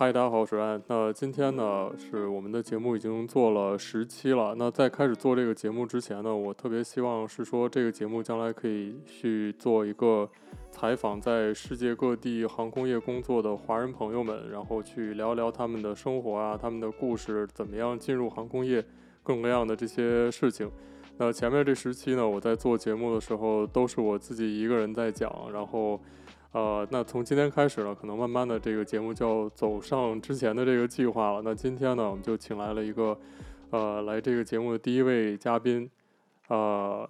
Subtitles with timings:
[0.00, 0.80] 嗨，大家好，我是安。
[0.86, 4.54] 那今天呢，是我们的节目已经做了十期了。
[4.56, 10.30] 那在开始做这个节目之前呢，我特别希望是说，这个节目将来可以去做一个
[10.70, 18.80] 采访在世界各地航空业工作的华人朋友们，然后去聊聊他们的生活啊，他们的故事，怎么样进入航空业，
[19.24, 20.70] 各种各样的这些事情。
[21.18, 26.00] 那前面这十期呢，我在做节目的时候都是我自己一个人在讲，然后。
[26.52, 31.42] 呃，那从今天开始呢，可能慢慢的这个节目就要走上之前的这个计划了。
[31.44, 33.16] 那今天呢，我们就请来了一个，
[33.70, 35.90] 呃，来这个节目的第一位嘉宾，
[36.48, 37.08] 呃，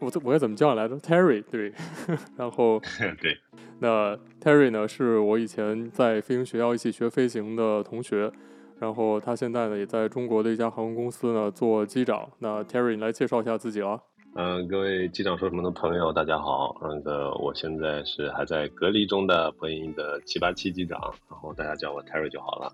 [0.00, 1.72] 我我该怎么叫你来着？Terry，对，
[2.36, 2.80] 然后
[3.22, 3.38] 对，
[3.78, 8.32] 那 Terry 呢，是我以前在飞行学校一起学飞行的同学，
[8.80, 12.28] 然后他现在呢也在中国的一家航空公司呢做机长。
[12.40, 14.02] 那 Terry，你来介绍一下自己了。
[14.36, 16.76] 嗯、各位机长说什么的朋友，大家好。
[16.80, 22.72] 那个，我现在是还在隔离中的波音的七八七机长，然后大家叫我 Terry 就好了。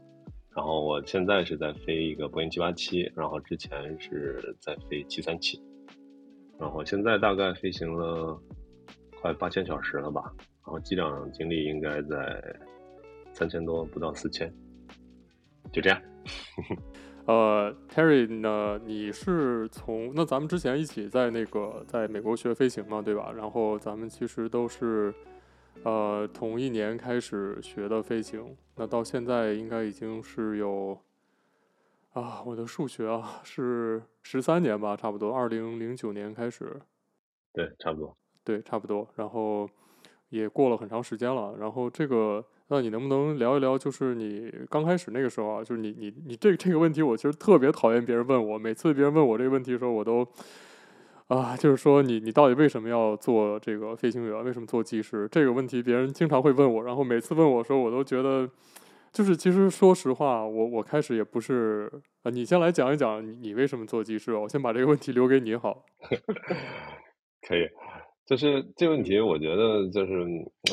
[0.57, 5.63] 然后我现在是在飞一个波音七八七，然后之前是在飞七三七，
[6.59, 8.41] 然后现在大概飞行了
[9.21, 10.33] 快八千小时了吧。
[10.65, 12.43] 然后机长经历应该在
[13.35, 14.51] 三千多，不到四千，
[15.71, 16.01] 就这样。
[17.27, 18.81] 呃，Terry 呢？
[18.85, 23.31] 你是从那咱们之前一起在那个在美国学飞行嘛，对吧？
[23.37, 25.15] 然后咱们其实都是
[25.85, 30.99] 呃同一年开始学的飞行，那到现在应该已经是有
[32.15, 36.81] 啊，我的数学啊是十三年吧，差不多，二零零九年开始，
[37.53, 39.69] 对，差不多，对，差不多，然后
[40.31, 42.45] 也过了很长时间了，然后这个。
[42.71, 43.77] 那你能不能聊一聊？
[43.77, 48.57] 就是你刚开始那个时候啊，就是你你你这这个问题，我其实特别讨厌别人问我。
[48.57, 50.25] 每次别人问我这个问题的时候，我都
[51.27, 54.45] 啊，就是说你你到底为什么要做这个飞行员？
[54.45, 55.29] 为什么做技师？
[55.33, 58.49] 这个问题别人经常会问我，然后每次问我的时候，我都觉得
[59.13, 61.91] 就是其实说实话，我我开始也不是
[62.23, 62.31] 啊。
[62.31, 64.33] 你先来讲一讲你你为什么做技师？
[64.35, 65.85] 我先把这个问题留给你好。
[67.43, 67.69] 可以。
[68.31, 70.25] 就是这问题，我觉得就是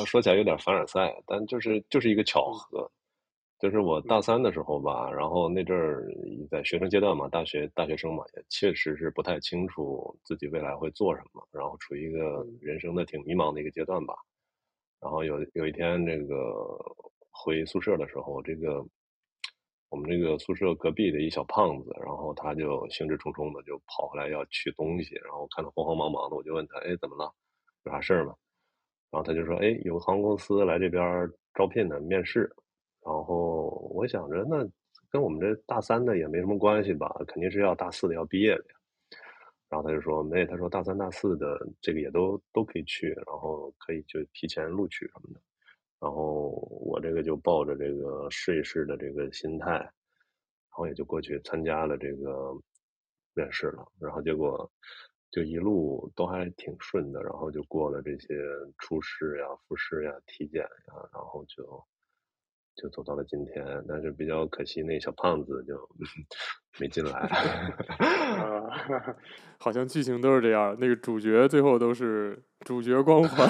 [0.06, 2.88] 说起来有点凡尔赛，但就是就是一个巧合。
[3.58, 6.06] 就是我大三的时候吧，然后那阵儿
[6.48, 14.14] 在学生阶段嘛，大学大学生嘛，也确实是不太清楚自己未来会做什么，然后处于一个人生的挺迷茫的一个阶段吧。
[15.00, 16.78] 然后有有一天这个
[17.32, 18.86] 回宿舍的时候，这个
[19.88, 27.34] 我们这个宿舍隔壁的一小胖子，然后他就兴致冲冲的就跑回来要取东西，然后看他慌慌忙忙的，我就问他，哎，怎么了？
[27.84, 28.34] 有啥事儿吗？
[29.10, 31.02] 然后他就说：“哎，有个航空公司来这边
[31.54, 32.42] 招聘的面试。”
[33.04, 34.68] 然后我想着，那
[35.10, 37.08] 跟我们这大三的也没什么关系吧？
[37.26, 38.74] 肯定是要大四的要毕业的呀。
[39.70, 45.40] 然后他就说：“没，他说大三、大四的这个也都都可以去，然后可以就提前录取什么的。”
[46.00, 46.50] 然后
[46.86, 49.90] 我这个就抱着这个试一试的这个心态，然
[50.70, 52.52] 后也就过去参加了这个
[53.34, 53.86] 面试了。
[54.00, 54.70] 然后结果。
[55.30, 58.34] 就一路都还挺顺的，然后就过了这些
[58.78, 61.84] 初试呀、复试呀、体检呀，然后就
[62.76, 63.84] 就走到了今天。
[63.88, 65.76] 但是比较可惜，那小胖子就
[66.80, 67.12] 没进来。
[67.98, 69.16] 啊，
[69.58, 73.48] 好像剧情都是这样，那个主角最后都是主角光环，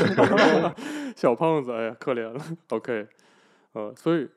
[1.16, 2.40] 小胖子哎呀可怜了。
[2.70, 3.06] OK，
[3.72, 4.28] 呃，所以。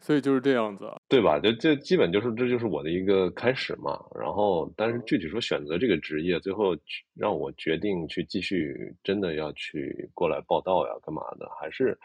[0.00, 1.40] 所以就是这样子，对吧？
[1.40, 3.98] 就这基本就是这就是我的一个开始嘛。
[4.14, 6.76] 然后，但是具体说选择这个职业，最后
[7.14, 11.48] 让我决定去继续，真的要去过来报道呀，干嘛的？
[11.60, 11.98] 还是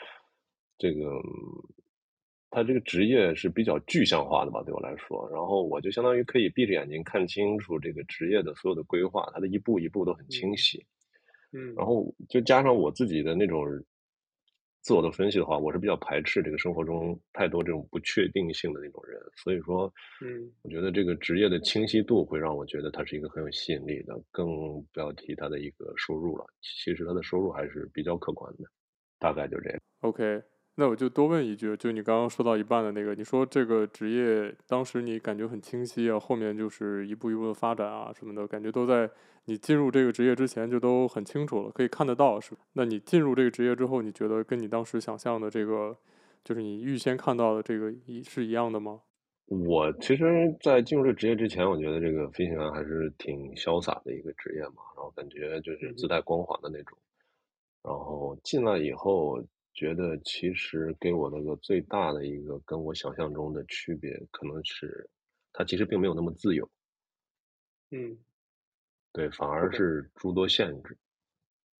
[0.78, 1.22] 这个，
[2.50, 4.64] 他这个职业是比较具象化的吧？
[4.64, 10.84] 对我来说，然后我就相当于可以闭着眼睛看清楚这个职业的所有的规划，它的一步一步都很清晰。
[11.52, 13.64] 嗯，然后就加上我自己的那种。
[14.84, 24.46] 自我的分析的话，我是比较排斥这个生活中太多这种不确定性的那种人，所以说，嗯，我觉得这个职业的清晰度会让我觉得它是一个很有吸引力的，更
[24.92, 26.46] 不要提它的一个收入了。
[26.62, 28.66] 其实它的收入还是比较可观的，
[29.20, 29.80] 大概就这样。
[30.02, 30.44] OK。
[30.76, 39.08] 那我就多问一句，就你刚刚说到一半的那个，你说这个职业当时你感觉很清晰啊，后面就是一步一步的发展啊什么的，感觉都在
[39.46, 42.56] 你进入这个职业之前就都很清楚了，可以看得到是。
[42.74, 45.96] 那你进入这个职业之后，你觉得跟你当时想象的这个，
[46.44, 49.02] 就是你预先看到的这个一是一样的吗？
[49.46, 50.26] 我其实，
[50.60, 56.98] 在进入这个职业之前，我觉得这个飞行员还是挺潇洒的一个职业嘛，然后感觉就是自带光环的那种，
[57.84, 59.40] 然后进来以后。
[59.74, 65.10] 觉得其实给我那个最大的一个跟我想象中的区别，可能是
[65.52, 66.70] 它其实并没有那么自由。
[67.92, 68.18] 嗯，
[69.12, 70.98] 对，反而是诸多限制。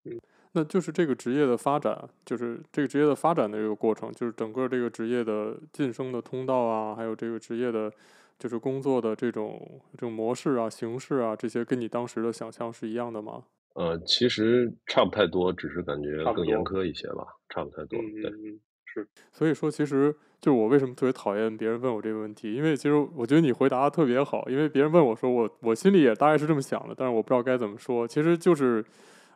[0.04, 0.20] 嗯，
[0.52, 7.92] 那就是这个职业的发展，就是这个职业的发展的这个过程，就是整个这个职业的晋升的通道啊，还有这个职业的，
[8.38, 13.44] 就是工作的这种这种模式啊、形式啊，这些跟你当时的想象是一样的吗？
[13.74, 17.98] 呃，其实差不太多，只是感觉更严苛一些吧，差不，太多。
[17.98, 19.06] 对，嗯，是。
[19.32, 28.84] 所以说，其实就是我为什么特别讨厌别人问我这个问题，因为其实我觉得你回答的特别好，因为别人问我说我我心里也大概是这么想的，但是我不知道该怎么说，其实就是。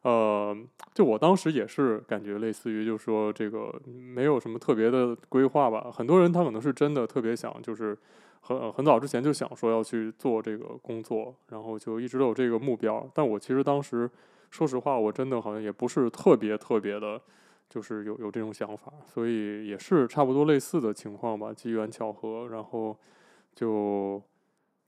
[0.02, 0.56] 呃，
[0.94, 5.90] 就我当时也是感觉类似于，就是说这个没有什么特别的规划吧。
[5.92, 7.98] 很多人他可能是真的特别想，就是
[8.40, 13.04] 很很早之前就想说要去做这个工作，然后就一直都有这个目标。
[13.12, 14.08] 但我其实当时
[14.50, 17.20] 说实话，我真的好像也不是特别特别的，
[17.68, 22.96] 就是有有这种想法，所以也是差不多类似的情况吧，机缘巧合，然后
[23.52, 24.22] 就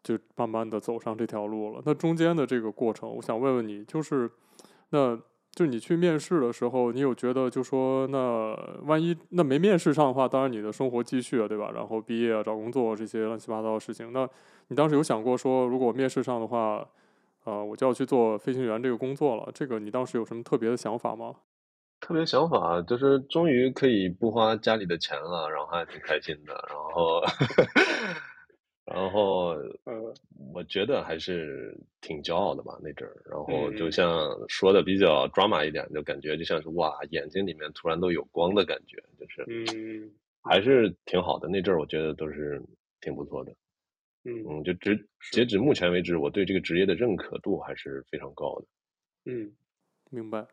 [0.05, 1.83] 就慢慢的走上这条路了。
[1.85, 4.31] 那中间的这个过程，我想问问你，就是。
[4.91, 5.19] 那
[5.53, 11.71] 就你去面试的时候，你有觉得就说，那万一那没面试上的话，当然你的生活继续了，对吧？
[11.75, 14.29] 然后毕业啊、找工作这些乱七八糟的事情，那
[14.69, 16.87] 你当时有想过说，如果面试上的话，
[17.45, 19.51] 呃，我就要去做飞行员这个工作了。
[19.53, 21.35] 这个你当时有什么特别的想法吗？
[22.01, 27.21] 特别想法就是终于可以不花家里的钱了，然后还挺开心的，然后。
[28.93, 29.49] 然后，
[29.85, 30.15] 呃，
[30.53, 33.17] 我觉得还是挺骄傲的吧那阵儿。
[33.31, 40.11] 然后就像说的比较 drama 一点，就感觉就像是哇，眼睛里面突然都有光的感觉，就是，嗯，
[40.43, 41.49] 还是挺好的。
[41.49, 42.61] 那阵儿我觉得都是
[43.01, 43.53] 挺不错的。
[44.25, 48.67] 嗯嗯，就直截止目前为止，我对这个职业的认可度还是非常高的。
[49.33, 49.51] 嗯，
[50.11, 50.47] 明白。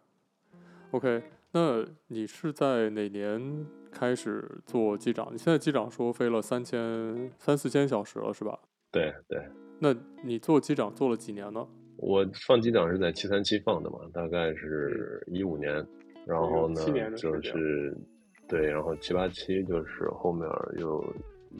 [0.92, 1.24] OK。
[1.54, 3.66] 那你是在哪年
[3.98, 5.28] 开始做机长？
[5.34, 8.60] 你现在机长说飞了三千三四千小时了，是吧？
[8.92, 9.42] 对对。
[9.80, 11.68] 那你做机长做了几年呢？
[11.98, 15.84] 我放机长是在七三七放的嘛，大概是一五年，
[16.28, 16.80] 然后呢，
[17.16, 17.98] 就是
[18.48, 20.48] 对，然后七八七就是后面
[20.78, 21.04] 又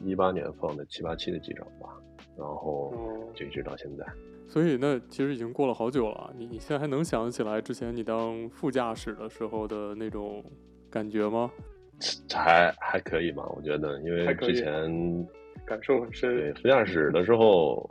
[0.04, 1.88] 一八年放的七八七的机长吧，
[2.36, 2.94] 然后
[3.34, 4.06] 就一直到现在。
[4.46, 10.44] 所以那其实已经过了好久了，你你现在还能想起来之前你当副驾驶的时候的那种
[10.88, 11.50] 感觉吗？
[12.32, 15.26] 还还可以吧，我觉得，因为之前
[15.66, 16.34] 感受很深。
[16.36, 17.88] 对，副驾驶的时候，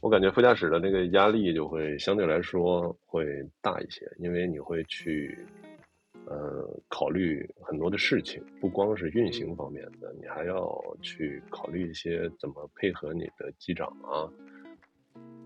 [0.00, 3.26] 我感觉副驾驶的那个压力就会相对来说会
[3.60, 5.38] 大一些，因为你会去
[6.26, 14.28] 呃考虑很多的事情，不光是运行方面的，你还要去考虑一些怎么配合你的机长啊。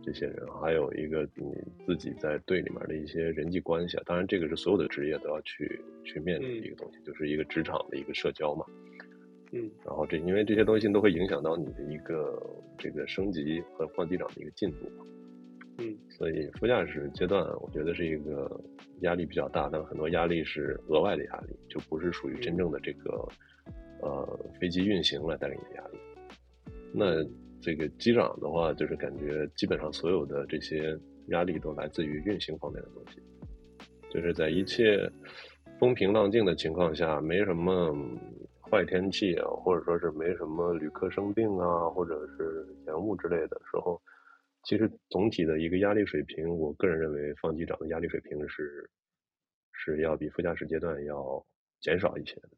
[0.03, 1.53] 这些人，还有一个你
[1.85, 8.65] 自己在队里面的一些人际关系啊，当然这个是所有的职业都要去去面临的一个东西，嗯，就是一个职场的一个社交嘛。
[9.53, 12.41] 嗯，然后这因为这些东西都会影响到你的一个
[12.79, 15.05] 这个升级和换机长的一个进度嘛。
[15.79, 18.61] 嗯，所以副驾驶阶段我觉得是一个
[19.01, 23.29] 压力比较大，但很多压力是额外的压力，就不是属于真正的这个
[24.01, 25.99] 呃飞机运行来带给你的压力。
[26.93, 27.25] 那。
[27.61, 33.23] 这个机长的话，就是感觉基本上所有的这些压力都来自于运行方面的东西，
[34.11, 35.11] 就是在一切
[35.79, 37.95] 风平浪静的情况下，没什么
[38.63, 44.01] 坏天气啊，或者说是没什么旅客生病啊，或者是延误之类的时候，
[44.65, 48.89] 其实总体的一个压力水平，我个人认为放机长的压力水平是
[49.73, 51.45] 是要比副驾驶阶段要
[51.81, 52.49] 减少一些的。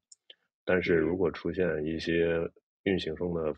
[0.65, 2.39] 但是如果出现一些
[2.85, 3.55] 运行中的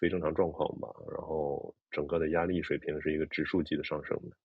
[0.00, 4.36] 非正常状况吧，然后整个的压力水平是一个指数级的上升的。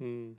[0.00, 0.36] 嗯，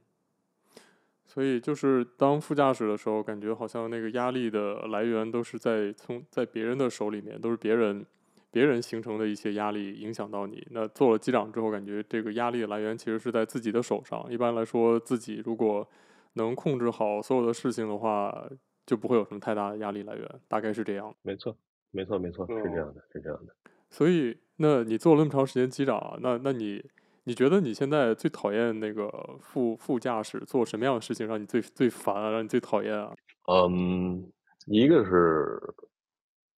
[1.26, 8.06] 所以就是当副驾驶的时候，感觉好像那个压力的来源都是在从在别人的手里面，都是别人
[8.52, 10.66] 别人形成的一些压力影响到你。
[10.72, 14.26] 那做了机长之后，感觉这个压力的来源其实是在自己的手上。
[14.30, 15.88] 一般来说，自己如果
[16.34, 18.50] 能控制好所有的事情的话，
[18.86, 20.30] 就不会有什么太大的压力来源。
[20.48, 21.16] 大概是这样。
[21.22, 21.58] 没错，
[21.92, 23.56] 没错，没错，是这样的，是这样的。
[23.96, 26.84] 所以，那你做了那么长时间机长啊，那那你
[27.24, 29.10] 你觉得你现在最讨厌那个
[29.40, 33.16] 副副驾驶做什么样的事情让你最最烦啊，让你最讨厌啊？
[33.48, 34.30] 嗯，
[34.66, 35.58] 一个是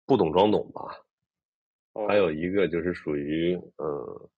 [0.04, 0.82] 不懂装懂吧，
[2.08, 4.30] 还有一个就是属于呃，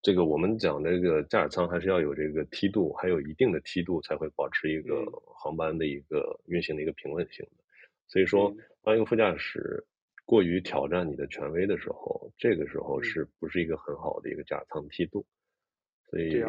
[0.00, 5.04] 这个我们讲这个驾驶舱还是要有这个梯度，还有一定的梯度才会保持一个
[5.34, 7.64] 航班的一个运行的一个平稳性的。
[8.06, 8.54] 所以说，
[8.84, 9.84] 当一个副驾驶。
[10.28, 15.24] 过于挑战你的权威的时候，这个时候是不是一个很好的一个驾驶舱梯度？
[16.10, 16.44] 所以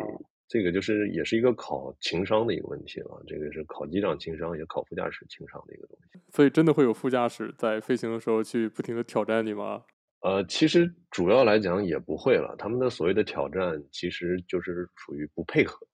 [0.50, 3.24] 这个就是也是一个考情商的一个问题了。
[3.26, 6.20] 这个是考机长情商，也考副驾驶情商的一个东西。
[6.28, 9.86] 所以真的会有副驾驶在飞行的时候去不停的挑战你吗？
[10.24, 12.54] 呃，其实主要来讲也不会了。
[12.58, 15.88] 他们的所谓的挑战，其实就是属于不配合。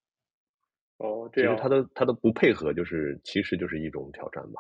[0.98, 1.56] 哦，这样。
[1.56, 4.60] 其实他的他的不配合，就是其实就是一种挑战吧。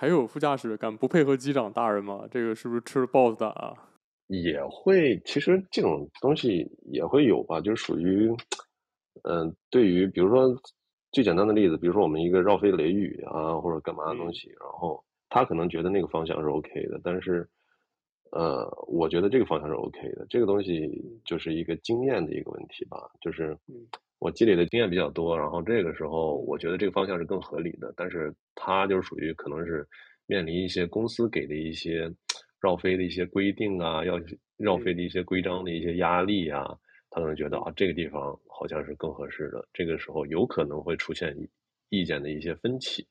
[0.00, 2.26] 还有副驾驶敢不配合机长大人吗？
[2.30, 3.74] 这个是不是吃了豹子胆啊？
[4.28, 8.30] 也会，其实这种东西也会有吧，就是属于，
[9.24, 10.58] 嗯、呃，对于比如说
[11.12, 17.46] 最简单的例子，比如说我们一个绕飞雷雨啊，或者干嘛的东西，嗯、然后他可能觉得那个方向是 OK 的，但是，
[18.32, 23.54] 呃，我觉得这个方向是 OK 的，这个东西就是一个经验的一个问题吧，就是
[24.20, 29.84] 我积累的经验比较多，然后这个时候我觉得这个方向是更合理的，但是他就是属于可能是
[30.26, 32.08] 面临一些公司给的一些。
[32.62, 34.20] 绕飞的一些规定啊，要
[34.58, 36.62] 绕飞的一些规章的一些压力啊，
[37.08, 39.66] 他可能觉得啊，这个地方好像是更合适的。
[39.72, 41.34] 这个时候有可能会出现
[41.88, 43.06] 意见的一些分歧，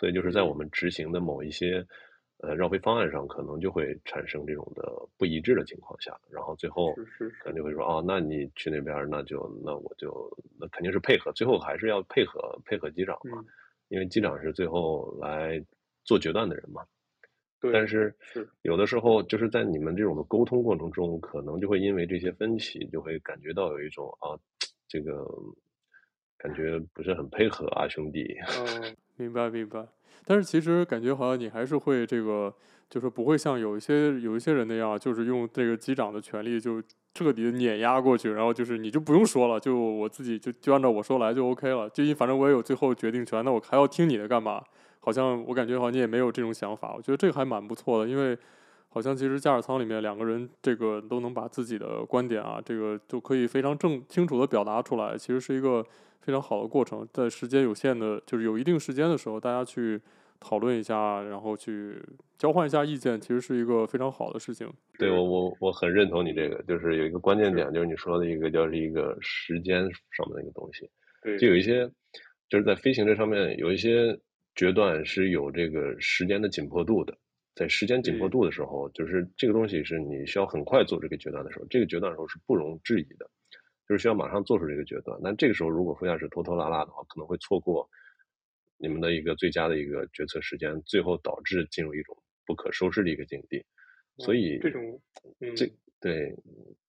[0.00, 1.86] 所以就是在我们执行的某一些
[2.38, 4.82] 呃绕飞方案上，可能就会产生这种的
[5.16, 6.94] 不一致的情况下，然后最后
[7.40, 13.44] 可能就会说哦，那你去那边，那就那我就那肯定是配合，最后还是要配合配合机长嘛，
[13.88, 15.64] 因为机长是最后来
[16.04, 16.82] 做决断的人嘛。
[17.72, 18.14] 但是。
[18.62, 24.36] 有的时候就是在你们这种的沟通过程中，可能就会因为这些分歧，就会感觉到有一种啊，
[24.86, 25.26] 这个
[26.38, 28.36] 感觉不是很配合啊，兄弟。
[28.66, 29.86] 嗯， 明白明白。
[30.24, 32.52] 但是其实感觉好像你还是会这个，
[32.90, 36.82] 就是不会像有一些有一些人那样，就是用这个机长的权力就
[37.14, 44.62] 彻底的碾压过去，然后就是你就不用说了，就我自己就就按照我说来就 OK 了，就反正我也有最后决定权，那我还要听你的干嘛？
[45.00, 48.36] 好像我感觉好像你也没有这种想法，我觉得这个还蛮不错的，因为
[48.88, 55.86] 好像其实驾驶舱里面两个人这个都能把自己的观点啊，这个就可以非常正清楚的表达出来，其实是一个
[56.26, 57.08] 非常好的过程。
[57.12, 60.00] 在时间有限的，就是有一定时间的时候，大家去
[60.40, 62.02] 讨论一下，然后去
[62.36, 64.68] 交换一下意见，其实是一个非常好的事情。
[64.98, 70.90] 对，我我我很认同你这个，就是有一个关键点，就是你说的一个叫是一个时间上面的一个东西。
[71.22, 71.88] 对，就有一些
[72.48, 74.18] 就是在飞行这上面有一些。
[74.58, 77.14] 决断是有这个时间的紧迫度的，
[77.54, 83.28] 在时间紧迫度的时候，就是这个东西是你需要很快做这个决断的时候，这个决断的时候是不容置疑的，
[83.88, 85.18] 就是需要马上做出这个决断。
[85.22, 87.88] 但这个时候如果副驾驶拖拖拉拉的话，可能会错过
[88.78, 93.64] 你们的一个最佳的一个决策时间，最后导致进入一种不可收拾的一个境地。
[94.18, 95.00] 所以这种，
[95.40, 96.34] 嗯、这对，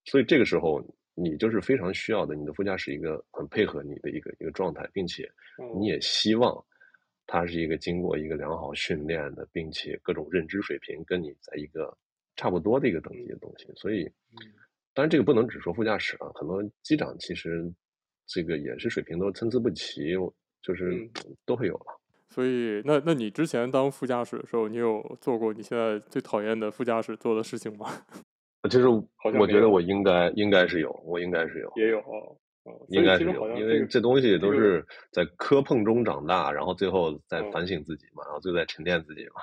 [0.06, 5.30] 所以这个时候你就是非常需要的，你的副驾驶一个很配合你的一个一个状态，并且
[5.80, 6.64] 你也希望。
[7.30, 11.94] 他是一个经过一个良好训练的，并且各种认知水平跟你在一个
[12.38, 14.10] 差不多的一个等级的东西，所以，
[14.98, 17.72] 当然这个不能只说副驾驶啊，很多机长其实
[18.26, 20.16] 这个也是水平都参差不齐，
[20.60, 21.08] 就是
[21.46, 22.02] 都会有了。
[22.30, 27.86] 所以，那那你之前当副驾驶的时候，你有做过你现在最讨厌的副驾驶做的事情吗？
[28.72, 32.36] 其实我觉得我应该应该是有，我应该是有，也有哦。
[32.90, 39.36] 应该是有，因为这东西都是在磕碰中长大，然后最后再反省自己嘛，然后最后再沉淀自己嘛。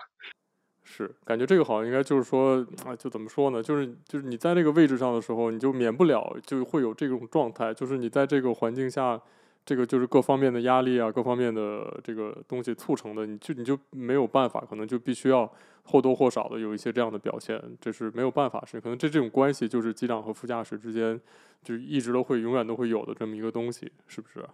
[0.85, 3.63] 是，感觉这个好像应该就是说啊，就怎么说呢？
[3.63, 9.21] 就是就是你在这个位置上的时候，你就免不了就会有这种状态，就是你在这个环境下。
[9.67, 15.51] 这个就是各方面的压力啊，各方面的这个东西促成的，你就你就没有办法，可能就必须要
[15.85, 21.19] 或多或少的有一些这样的表现，这是没有办法，是可能这这种关系就是机长和副驾驶之间
[21.63, 24.45] 就一直都会永远都会有的这么一个东西，是不是？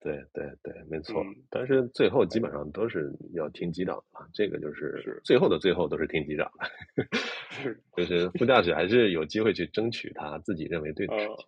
[0.00, 1.22] 对对对，没错。
[1.22, 7.04] 嗯、但是最后基本上都是要听机长的，这个就是最后的最后都是听机长的，
[7.50, 7.80] 是。
[7.96, 8.04] 就。
[8.04, 11.34] 是副驾驶还是有机会去争取他自己认为对的事情。
[11.34, 11.44] 呃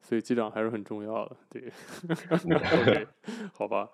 [0.00, 1.70] 所以机长还是很重要的，对，
[2.32, 3.06] OK，
[3.52, 3.90] 好吧，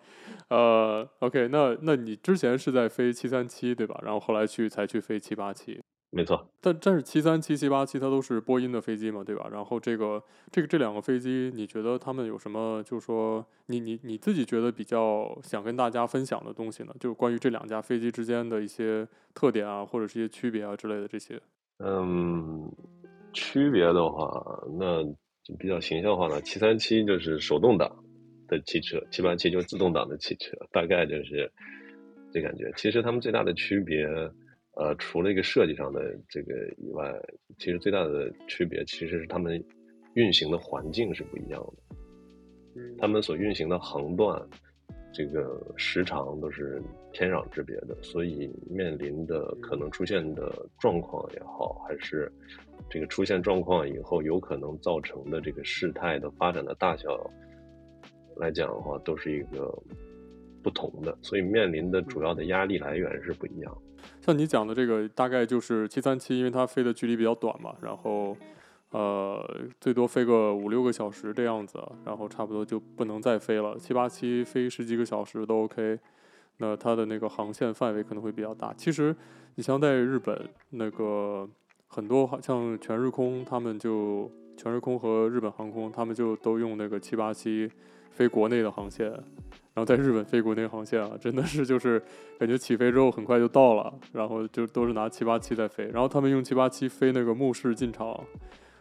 [0.49, 3.99] 呃，OK，那那你之前是在飞七三七对吧？
[4.05, 5.83] 然后后来去才去飞七八七，
[6.15, 6.49] 没错。
[6.61, 9.49] 但但是七三七、七八七它都是波音的飞机嘛，对吧？
[9.51, 12.83] 然后这个这个这两个飞机，你觉得他们有什么？
[12.85, 16.95] 就是说你你你自己觉得比较想跟大家分享的东西呢？
[17.01, 21.41] 就是关于这两架飞机之间的一些特点啊，或者是一些区别啊之类的这些。
[21.79, 22.71] 嗯，
[23.33, 25.05] 区别的话，那。
[25.45, 28.03] 就比较形象化的，七三七就是手动挡
[28.49, 31.53] 的汽车，七八七就是自动挡的汽车，大概就是
[32.33, 32.73] 这感觉。
[32.79, 34.07] 其实他们最大的区别，
[34.77, 37.13] 呃，除了一个设计上的这个以外，
[37.59, 39.63] 其实最大的区别其实是他们
[40.15, 41.97] 运行的环境是不一样的。
[42.77, 44.41] 嗯，他们所运行的横段，
[45.13, 52.31] 这个时长都是天壤之别的，所以面临的可能出现的状况也好，还是。
[52.91, 57.31] 这个出现状况以后，有可能造成的这个事态的发展的大小
[58.37, 59.73] 来讲的话，都是一个
[60.63, 63.75] 不同的，所以面临的主要的压力来源是不一样。
[64.25, 68.35] 像你讲的这个，大概就是七三七，因为它飞的距离比较短嘛，然后
[68.89, 69.47] 呃，
[69.79, 73.79] 最多飞个五六个小时这样子，然后差不多就不能再飞了。
[73.79, 75.99] 七八七飞十几个小时都 OK，
[76.57, 78.73] 那它的那个航线范围可能会比较大。
[78.73, 79.15] 其实
[79.57, 81.47] 你像在日本，那个
[81.89, 87.71] 很多像全日空，他们就全日空和日本航空，他们就都用那个七八七
[88.11, 89.13] 飞国内的航线，
[89.75, 92.03] 然后在日本飞国内航线啊，真的是就是
[92.39, 98.19] 感觉起飞之后很快就到了，然后就都是拿七八七在飞，然后他们用七八七飞那个目视进场。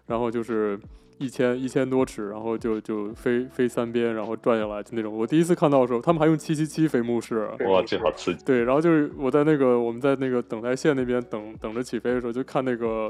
[0.06, 0.78] 然后就是
[1.18, 5.18] 一千一千多尺，然后就就飞飞三边，然后转下来，就那种。
[5.18, 8.44] 我第一次看到的时候，他们还用七七七飞目视，哇，这好刺激。
[8.44, 13.10] 对，然后就是我在那个我们在那个等待线那边等等着起飞的时候，就看那个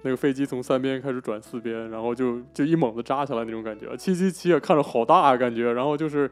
[0.00, 3.94] 那个飞机从三边开始转四边，然后就就一猛子扎下来那种感觉。
[3.98, 6.28] 七七七啊看着好大啊，感觉，然后就是。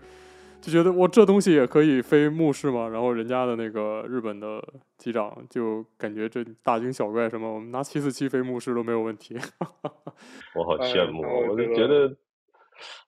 [0.61, 2.89] 就觉得我，这东西也可以飞目视吗？
[2.89, 4.63] 然后人家的那个日本的
[4.99, 9.37] 机长就感觉这大惊小怪，什么我们拿七四七飞目视都没有问题。
[10.57, 12.09] 我好羡慕，我就觉得，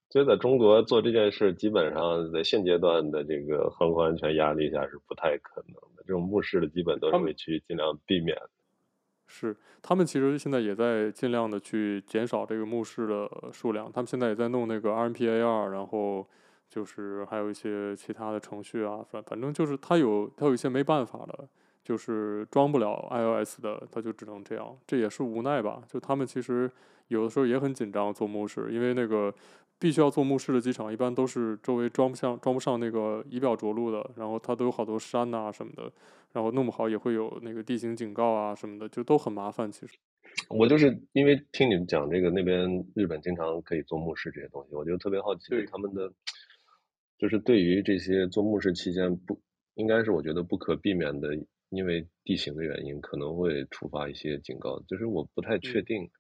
[0.09, 6.05] 觉得在中国做这件事，基本上在现阶段的这个航空安全压力下是不太可能的。
[6.07, 8.39] 这种目视的基本都是会去尽量避免。
[9.27, 13.91] 是，他们其实现在也在尽量的去减少这个目视的数量。
[13.93, 16.27] 他们现在也在弄那个 RMPAR，然后。
[16.71, 21.49] 就是还有一些其他的程序啊，反反正就是它有它有一些没办法的，
[21.83, 25.83] 就是装不了 iOS 的，它就只能这样，这也是无奈吧。
[25.89, 26.71] 就他们其实
[27.09, 29.35] 有的时候也很紧张做目视，因为那个
[29.81, 35.91] 必须要做目视的机场，一般都是周围装不上装不上那个仪表着陆的，然后它都有好多山呐、啊、什么的，
[36.35, 39.69] 然后弄不好也会有那个地形警告啊什么的，就都很麻烦。
[39.73, 39.99] 其实
[40.49, 46.13] 我就是因为听你们讲这个，那边日本经常可以做目视这些东西，我就特别好奇他们的。
[47.21, 49.39] 就是对于这些做目视期间不
[49.75, 51.29] 应该是我觉得不可避免的，
[51.69, 54.81] 因为地形的原因可能会触发一些警告。
[54.89, 56.11] 就是我不太确定，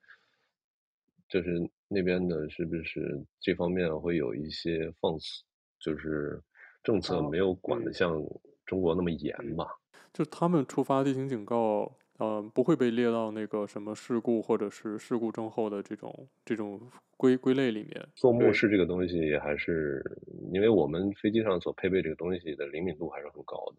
[1.26, 5.42] 就是那边的是不是这方面会有一些放肆，
[5.78, 6.38] 就是
[6.82, 8.22] 政策没有管得像
[8.66, 9.66] 中国那么严吧？
[10.12, 11.96] 就他们触发地形警告。
[12.22, 16.78] 嗯，不会被列到那个什么事故或者是事故症候的这种这种
[17.16, 18.06] 归归类里面。
[18.14, 20.04] 做目视这个东西还是，
[20.52, 23.76] 因为我们飞机上所配备这个东西的灵敏度还是很高的。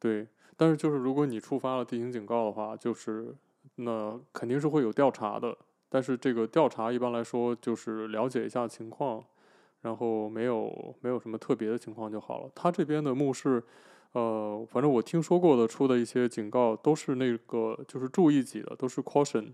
[0.00, 0.26] 对，
[0.56, 3.34] 但是就是如果你触发了地形警告的话，就是
[3.74, 5.54] 那肯定是会有调查的。
[5.90, 9.22] 但是这个调查一般来说就是了解一下情况，
[9.82, 12.50] 然后没有没有什么特别的情况就好了。
[12.54, 13.62] 他这边的目视。
[14.12, 19.52] 呃，反正我听说过的出的一些警告都是那个就是注意级的，都是 caution，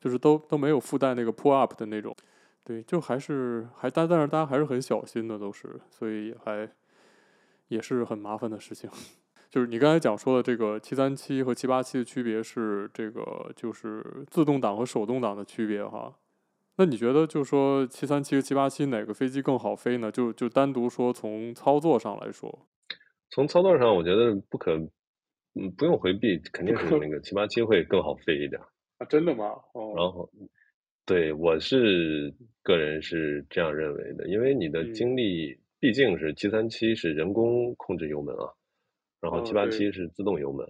[0.00, 2.16] 就是都都没有附带那个 pull up 的那种，
[2.64, 6.66] 对，就还是还但但是大家还是很小心的都是，所以还
[7.68, 8.88] 也是很麻烦的事情。
[9.50, 16.14] 就是你刚才讲说的这个七三七和七八七的区别是这个就是自动挡和手动挡的区别哈。
[16.76, 20.10] 那你觉得就说七三七和七八七哪个飞机更好飞呢？
[20.10, 22.66] 就就单独说从操作上来说。
[23.30, 24.76] 从操作上，我觉得不可，
[25.54, 28.60] 嗯，不用回避，肯定是那个七八七会更好飞一点。
[28.98, 29.44] 啊，真的吗？
[29.74, 29.94] 哦。
[29.96, 30.30] 然后，
[31.04, 38.48] 对，我是个人是这样认为的，因为你的精力毕竟是七三七是人工控制油门啊，
[39.20, 40.66] 然后七八七是自动油门。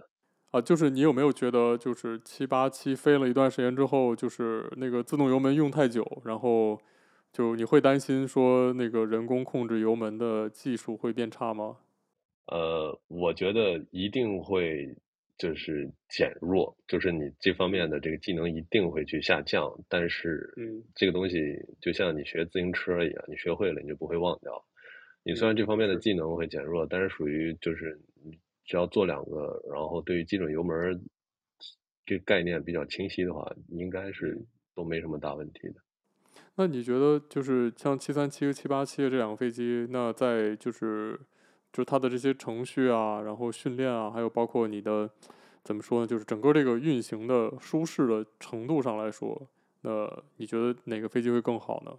[0.51, 6.79] 啊，就是你有没有觉得，就是七八七飞了一段时间之后，就是那个自动油门用太久，然后
[7.31, 11.77] 就你会担心说那个人工控制油门的技术会变差吗？
[12.51, 14.95] 呃，我觉得一定会
[15.37, 19.71] 就是减弱，就是你这方面的这个技能一定会去下降。
[19.87, 21.37] 但是，嗯，这个东西
[21.79, 24.65] 就像你学自行车一样，你学会了你就不会忘掉。
[25.21, 30.99] 你虽然这方面的技能会减弱，但是属于就是你只要做两个，然后对于基准油门
[32.05, 34.41] 这个概念比较清晰的话，应该是
[34.73, 35.75] 都没什么大问题的。
[36.55, 41.19] 那你觉得就是像七三七和七八七这两个飞机，那在就是。
[41.71, 45.09] 就是它的这些程序啊，然后训练啊，还有包括你的
[45.63, 46.07] 怎么说呢？
[46.07, 49.47] 就是整个这个运行的舒适的程度上来说，
[49.81, 51.91] 那你觉得哪个飞机会更好呢？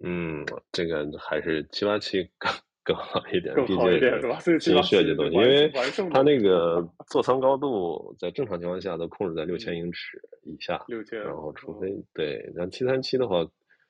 [0.00, 2.52] 嗯，这个还是七八七更
[2.84, 4.38] 更好一点，更好一点是吧？
[4.38, 5.72] 所以新设计的东西，因为
[6.12, 13.46] 它那个 座舱高度在正常情况下都控制在六千英尺以下，六千，然后除非对，然后七三七的话，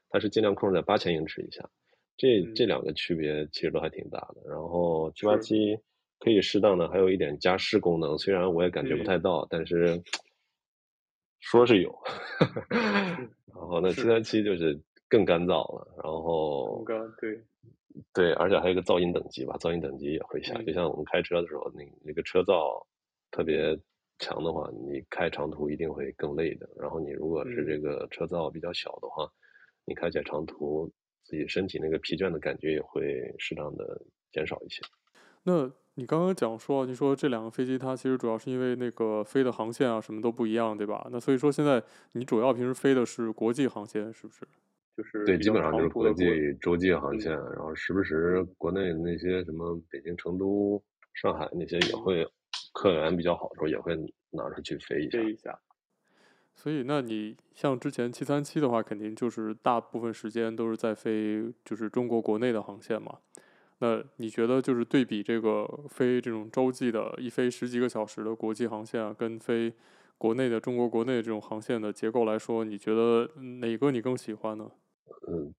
[0.09, 1.69] 它是尽量控制在八千英尺以下。
[2.17, 5.79] 这这两个区别其实都还挺大的，然后七八七
[6.19, 10.03] 可以适当的还有一点加湿功能，虽然我也感觉不太到，但是
[11.41, 11.95] 说是有。
[12.71, 17.41] 然后那七三七就是更干燥了，然后更干，对。
[18.13, 22.85] 对，而且还有一个噪音等级吧，噪音等级也会下，就像我们开车的时候，那那个车噪
[23.31, 23.75] 特别
[24.19, 26.69] 强的话，你开长途一定会更累的。
[26.79, 29.33] 然后你如果是这个车噪比较小的话，嗯、
[29.87, 30.93] 你开起来长途，
[31.27, 34.01] 自己身体那个疲倦的感觉也会适当的
[34.33, 34.81] 减少一些。
[35.43, 41.09] 那你刚刚讲说，你说这两个飞机它其实主要是因为那个飞的航线啊什么都不一样，对吧？
[41.11, 44.47] 那所以说现在你主要平时飞的是国际航线，是不是？
[44.97, 46.25] 就是对，基本上就是国际
[46.61, 50.83] 洲际航线，嗯、然后时不时国内那些什么北京、成都、
[51.15, 52.27] 上海那些也会。
[52.73, 53.97] 客源比较好的时候，也会
[54.31, 55.19] 拿出去飞一下。
[55.19, 55.59] 飞一下。
[56.57, 63.19] 所以，那你像之前七三七的话，肯定就是大部分时间都是在飞，就是中国国内的航线嘛。
[63.79, 69.75] 那你觉得，就是对比这个飞这种洲际的，一飞十几个小时的国际航线啊，跟飞
[70.17, 74.71] 国内的中国国内这种航线的结构来说，你觉得哪个你更喜欢呢？
[75.29, 75.53] 嗯，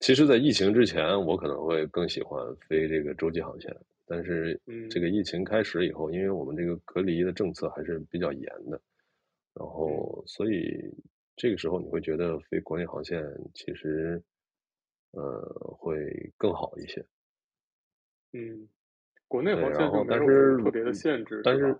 [0.00, 3.74] 其实，在疫情之前，我可能会更喜欢飞这个洲际航线。
[4.06, 4.60] 但是
[4.90, 8.78] 这个疫情开始以后，嗯、因为我们这个隔离的政策还是比较严的，
[9.54, 10.94] 然后所以
[11.36, 13.22] 这个时候你会觉得飞国内航线
[13.54, 14.22] 其实
[15.10, 15.40] 呃
[15.78, 17.04] 会更好一些。
[18.32, 18.68] 嗯，
[19.28, 21.78] 国内航线就没有特别的限制，但是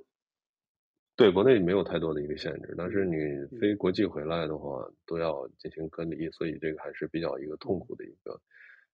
[1.17, 3.17] 对国内没有太多的一个限制，但是你
[3.59, 8.41] 飞国际回来的话都要进行隔离，所以这个还是比较一个痛苦的一个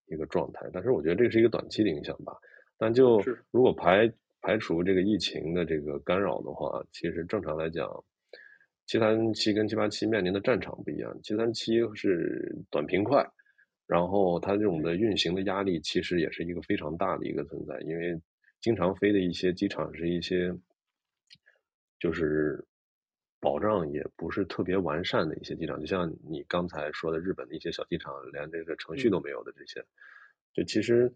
[0.07, 0.69] 一个状态。
[0.73, 2.33] 但是我觉得这个是一个短期的影响吧。
[2.77, 7.89] 但就如果排排除这个疫情的这个干扰的话，其实正常来讲，
[8.89, 11.17] 七三七跟七八七面临的战场不一样。
[11.23, 13.25] 七三七是短平快，
[13.87, 18.21] 然后它这种的运行的压力其实也是一个非常大的一个存在，因为
[18.61, 20.53] 经常飞的一些机场是一些
[22.01, 22.67] 就是
[23.39, 29.85] 保障也不是特别完善的一些机场，就像你刚才说的日本的一些小机场，连这个程序都没有的这些，
[30.53, 31.15] 就其实。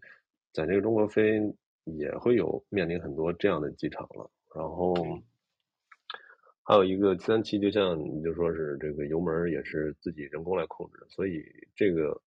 [0.55, 1.41] 在这个中国飞
[1.83, 4.93] 也会有面临很多这样的机场了，然后
[6.63, 11.43] 还有一个七三七，就像你就说是这个油门也是自己人工来控制，所以
[11.75, 12.21] 这个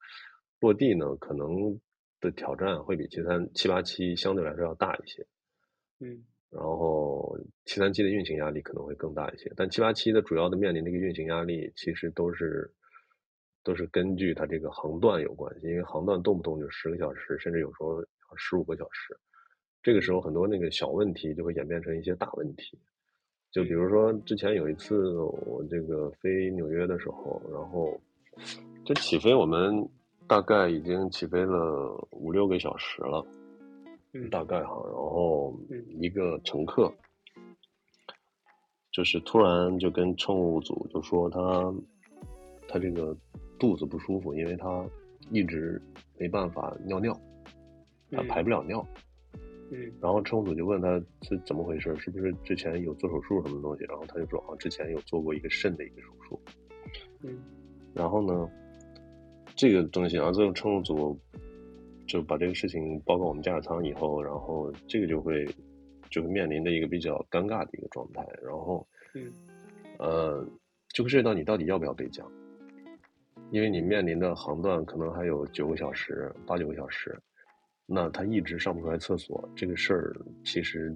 [0.61, 1.81] 落地呢，可能
[2.21, 5.27] 的挑战会比七三七八七相对来说要大一些，
[6.01, 12.73] 嗯，然后七三七的运行压力可能会更大一些，但七八七的主要的面临的一个运行压力其实都是。
[13.65, 18.01] 都是根据它这个航段有关系，因为航段动不动就十个小时，甚至有时候
[18.37, 19.19] 十五个小时。
[19.83, 22.79] 这个时候很多那个小问题就会演变成一些大问题。
[23.57, 27.99] 就比如说之前有一次我这个飞纽约的时候，然后
[28.85, 29.89] 这起飞我们
[30.27, 33.27] 大概已经起飞了五六个小时了，
[34.31, 35.59] 大概哈，然后
[35.99, 36.93] 一个乘客
[38.93, 41.75] 就是突然就跟乘务组就说他
[42.69, 43.17] 他这个。
[43.59, 44.85] 肚子不舒服，因为他
[45.31, 45.81] 一直
[46.19, 47.19] 没办法尿尿，
[48.11, 48.87] 他排不了尿。
[48.93, 49.06] 嗯，
[50.01, 53.85] 然后乘务组就问他是怎么回事，是不是之前有做手术什么东西？
[53.85, 56.41] 然后他就说啊，之前有做过一个肾的一个手术。
[57.23, 57.39] 嗯，
[57.95, 58.49] 然后呢，
[59.55, 61.19] 这个东西，然后最后乘务组
[62.07, 65.45] 就把这个事情报告我们驾驶舱以后，然后这个就会
[66.11, 68.25] 就会面临着一个比较尴尬的一个状态。
[68.43, 69.33] 然后，嗯，
[69.99, 70.47] 呃，
[70.91, 72.31] 就会涉及到你到底要不要备降。
[73.51, 77.17] 因为你面临的航段可能还有九个小时、八九个小时，
[77.87, 80.95] 那他一直上不出来厕所，这个事儿其实，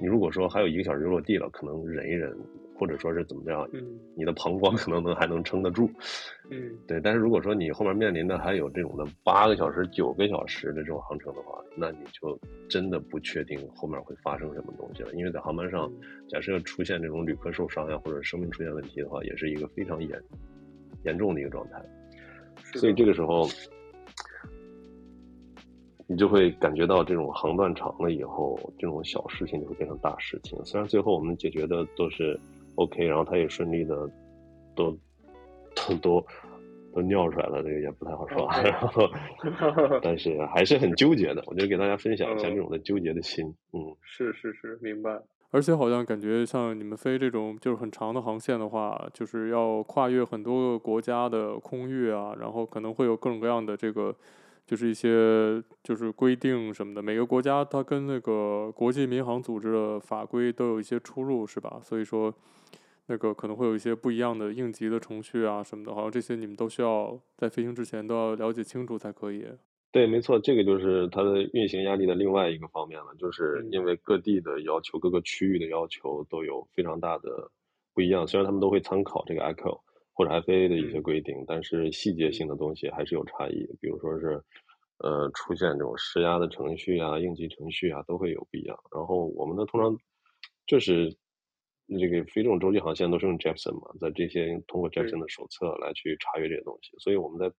[0.00, 2.36] 你如果说还有一个小时就落地了，可能忍一忍，
[2.78, 3.82] 或者说是怎么样，嗯，
[4.14, 5.90] 你的膀胱可能能还能撑得住，
[6.50, 7.00] 嗯，对。
[7.00, 15.12] 但是如果说你后面面临的还有这种的八个小时、九个小时的这种航程的话，那你就真的不确定后面会发生什么东西了。
[15.14, 15.90] 因为在航班上，
[16.28, 20.10] 假设出现这种旅客受伤呀，或者生命出现问题的话，也是一个非常严。
[21.04, 21.80] 严重的一个状态，
[22.74, 23.46] 所以这个时候，
[26.06, 30.58] 你就会感觉到这种航段长了以后，这种小事情就会变成大事情。
[30.64, 32.38] 虽然最后我们解决的都是
[32.76, 34.08] OK，然后他也顺利的
[34.74, 34.90] 都
[35.74, 36.26] 都都
[36.94, 38.48] 都尿出来了，这个也不太好说。
[38.62, 39.08] 然后，
[40.00, 41.42] 但是还是很纠结的。
[41.46, 43.44] 我就给大家分享一下这种的纠结的心。
[43.72, 45.20] 嗯，是是是，明白。
[45.50, 54.14] 而且好像感觉像你们飞这种就是很长的航线的话，就是要跨越很多个国家的空域啊，然后可能会有各种各样的这个，
[54.66, 57.00] 就是一些就是规定什么的。
[57.00, 61.80] 每个国家它跟那个国际民航组织的法规都有一些出入，是吧？
[61.82, 62.34] 所以说，
[63.06, 69.46] 那个可能会有一些不一样的应急的程序啊什么的，好像这些你们都需要在飞行之前都要了解清楚才可以。
[69.92, 77.50] 对，没错，这个就是它的运行压力的另外一个方面了，就是因为各地的要求、各个区域的要求都有非常大的
[77.94, 78.26] 不一样。
[78.26, 79.80] 虽然他们都会参考这个 ICAO
[80.16, 83.66] 或者 FAA 的一些规定，但是细节性的东西还是有差异。
[83.82, 84.42] 比如说是，
[84.98, 88.74] 呃，出现这种施压的程序啊、应急程序啊，都会有不一样。
[88.90, 89.94] 然后我们呢，通常
[90.66, 91.14] 就是
[92.00, 97.54] 这个非这种洲际航线都是用 Jeppesen 嘛，在这些通过 Jeppesen 的手册来去查阅这些东西，所以我们在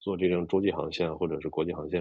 [0.00, 2.00] 做这种洲际航线或者是国际航线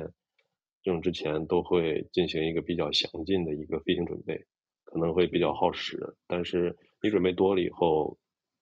[0.83, 4.41] 这种之前，都会进行一个比较详尽的一个飞行准备，
[4.85, 8.17] 可能会比较耗时，但是你准备多了以后，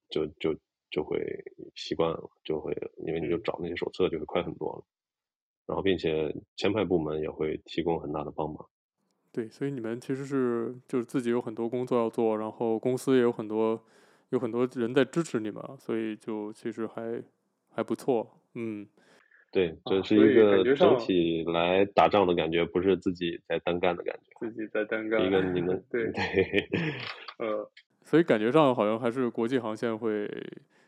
[0.10, 0.56] 就就
[0.96, 1.20] 就会
[1.76, 2.72] 习惯了，就会
[3.06, 4.84] 因为你就找那些手册就会快很多了，
[5.68, 8.66] 然后并且前排部门也会提供很大的帮忙。
[9.34, 13.84] 对，所以你们其实是就是自己有很多工作要做，然后公司也有很多
[14.30, 17.22] 有很多人在支持你们，所以就其实还
[17.68, 18.40] 还不错。
[18.54, 18.88] 嗯，
[19.52, 24.48] 对，这是一个整体来打仗的感觉，不是自己在单干的感觉。
[24.48, 25.28] 自己在单干。
[25.28, 26.70] 一个你们对对，
[27.40, 27.70] 呃，
[28.06, 30.32] 所以感觉上好像还是国际航线会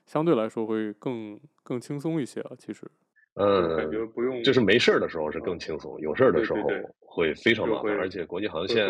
[0.08, 2.90] 相对来说会更更轻松一些啊，其实。
[3.40, 6.68] 嗯，感觉不用，就是没事儿的时候是更轻松，有事儿的时候
[7.00, 8.84] 会非常麻烦，而且国际航线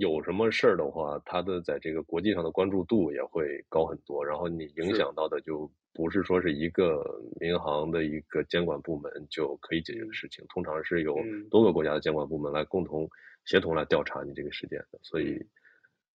[0.00, 7.04] 有什么事儿的话，它的在这个国际上的关注度也会高很多，然后你影响到的就不是说是一个
[7.38, 11.14] 民航的一个监管部门就可以解决的事情，通常是有
[11.50, 13.06] 多个国家的监管部门来共同
[13.44, 15.34] 协同来调查你这个事件的，所以，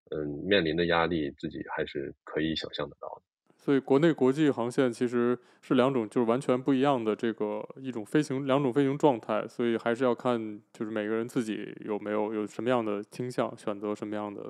[0.10, 3.22] 嗯，面临的压力自己还是可以想象得到的。
[3.70, 9.48] 所以，国内国际航线其实是两种，就是完全不一样的这个一种飞行，两种飞行状态。
[9.48, 14.42] 所以还是要看，就是每个人自己有没有有什么样的倾向，选择什么样的，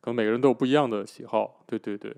[0.00, 1.62] 可能每个人都有不一样的喜好。
[1.68, 2.12] 对对对。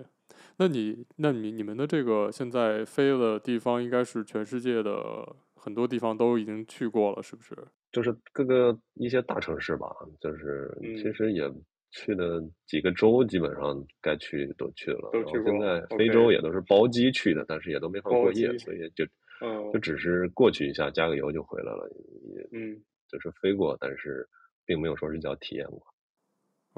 [0.57, 7.55] 那你，那你你们的这个现在飞的地方，应该是全世界的很多地方都已经去过了，是不是？
[7.91, 9.87] 就是各个一些大城市吧，
[10.19, 11.43] 就是其实也。
[11.91, 15.51] 去的几个州基本上该去都去了，都去过。
[15.51, 19.05] 然后现在非洲也都是包机去的.但是也都没法过夜，所以就、
[19.41, 21.89] 嗯、就只是过去一下加个油就回来了，
[22.35, 24.27] 也嗯，就是飞过，但是
[24.65, 25.81] 并没有说是叫体验过。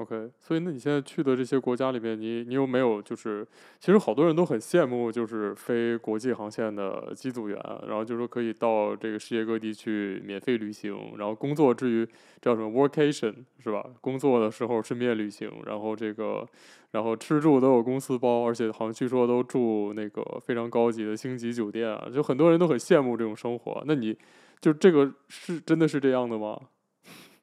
[0.00, 3.46] OK，所以那你现在去的这些国家里面，你你有没有就是，
[3.78, 12.08] 其实好多人都很羡慕，就是飞国际航线的机组员，然后就说可以到这个世界各地去免费旅行，然后工作之余
[12.40, 13.84] 叫什么 workation 是吧？
[14.00, 16.48] 工作的时候顺便旅行，然后这个
[16.92, 23.82] 然后吃住都有公司包，而且好像据说都住那个非常高级的星级酒店啊，就很多人都很羡慕这种生活。
[23.86, 24.16] 那你
[24.62, 26.58] 就这个是真的是这样的吗？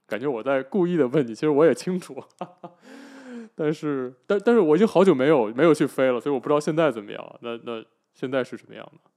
[0.07, 2.71] 感觉我在故意的问你，其实我也清楚，哈哈，
[3.55, 7.39] 但是，但但是我已经好久没有没有去飞了，所以我不知道现在怎么样。
[7.41, 9.11] 那那现在是什么样的？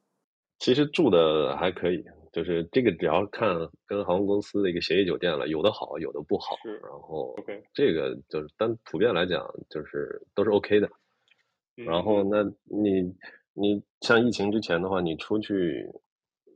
[0.58, 6.56] 其实住的还可以，就是这个只要看跟航空公司的一个协议酒店了，有的好，有的不好。
[6.64, 7.36] 然后
[7.72, 10.90] 这个就是单普遍来讲，就是都是 OK 的。
[11.76, 13.14] 然后那你
[13.54, 15.86] 你像疫情之前的话，你出去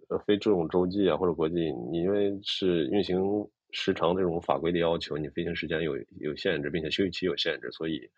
[0.08, 1.54] 呃飞这种洲际啊或者国际，
[1.90, 3.48] 你因为是运行。
[3.74, 8.08] 时长这种法规的要求，你飞行时间有有限制，并且休息期有限制，所以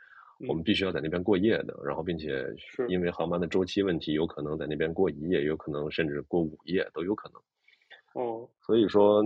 [0.47, 1.75] 我们必须要在那边过夜的。
[1.79, 2.45] 嗯、然后，并且
[2.89, 8.23] 因为航班的周期问题，有可能在那边过一夜，有可能甚至过五夜都有可能。
[8.23, 9.25] 哦，所以说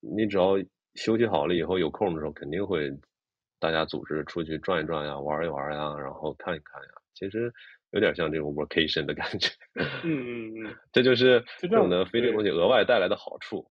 [0.00, 0.56] 你只要
[0.94, 2.90] 休息好了以后，有空的时候肯定会
[3.60, 6.88] 大家组织出去转一转呀，玩一玩呀，然后看一看呀。
[7.12, 7.52] 其实
[7.90, 9.50] 有点像这种 vacation 的感觉。
[9.74, 13.70] 嗯嗯嗯， 这就是这种的飞这个东西额外带来的好处。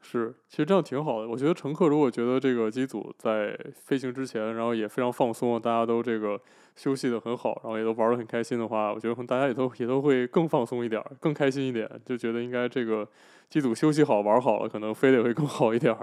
[0.00, 1.26] 是，其实这样挺好的。
[1.26, 6.40] 我觉得乘客如果觉得这个机组在飞行之前，然后也非常放松，大家都这个
[6.76, 13.08] 休息的很好，然后也都玩的很开心的话，我觉得可能大家也都也都会更放松一点，更开心一点，就觉得应该这个
[13.48, 15.96] 机组休息好玩好了，可能飞得也会更好一点。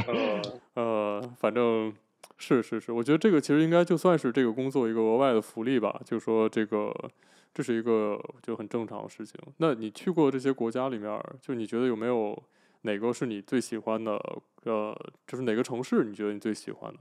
[0.74, 1.90] 呃，反正
[2.36, 6.94] 是是是，我觉得这个其实应该就算是这个工作一个额外的福利吧，就是说这个
[7.54, 9.40] 这是一个就很正常的事情。
[9.56, 12.38] 那你去过这些国家里面，就你觉得有没有？
[12.82, 14.12] 哪个是你最喜欢的？
[14.64, 14.94] 呃，
[15.26, 16.98] 就是哪个城市你觉得你最喜欢的？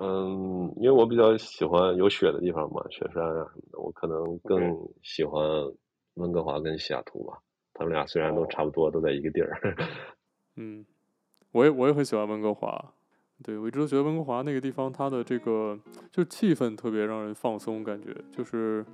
[0.00, 4.60] 嗯，因为我比较喜欢有雪的地方嘛，雪山啊什么的，我可能更
[5.02, 5.42] 喜欢
[6.14, 7.38] 温哥华跟西雅图吧。
[7.74, 9.58] 他们俩虽然都差不多，都在一个地儿。
[10.56, 10.84] 嗯，
[11.52, 12.92] 我也我也很喜欢温哥华。
[13.42, 15.78] 对，我一直都觉得温哥华那个地方，它的这个
[16.12, 18.84] 就气氛特别让人放松，感觉就是。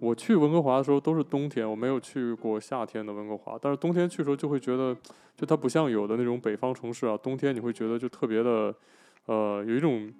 [0.00, 3.58] 我去温哥华的时候都是冬天，我没有去过夏天的温哥华。
[3.60, 4.96] 但是冬天去的时候就会觉得，
[5.36, 8.74] 就它不像有的那种北方城市啊，冬天你会觉得就特别的，
[9.26, 10.10] 呃，有一种，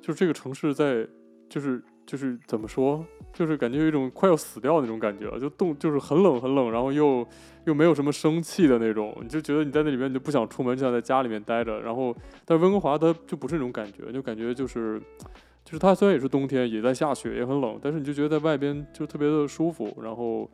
[0.00, 1.06] 就是这个城市在，
[1.50, 7.26] 就是就是怎么说，就是感觉有一种快要死掉的那种感觉，就冻，就是很冷很冷，然后又
[7.66, 11.78] 又没有什么生气的那种，你就觉得你在那里面你就不想出门，就想在家里面待着。
[11.82, 14.98] 然后，但温哥华它就不是那种感觉，就感觉就是。
[15.66, 19.92] 就是它虽然也是冬天，也在下雪，也很冷，但是你就觉得在外边就特别的舒服。
[20.00, 20.48] 然后，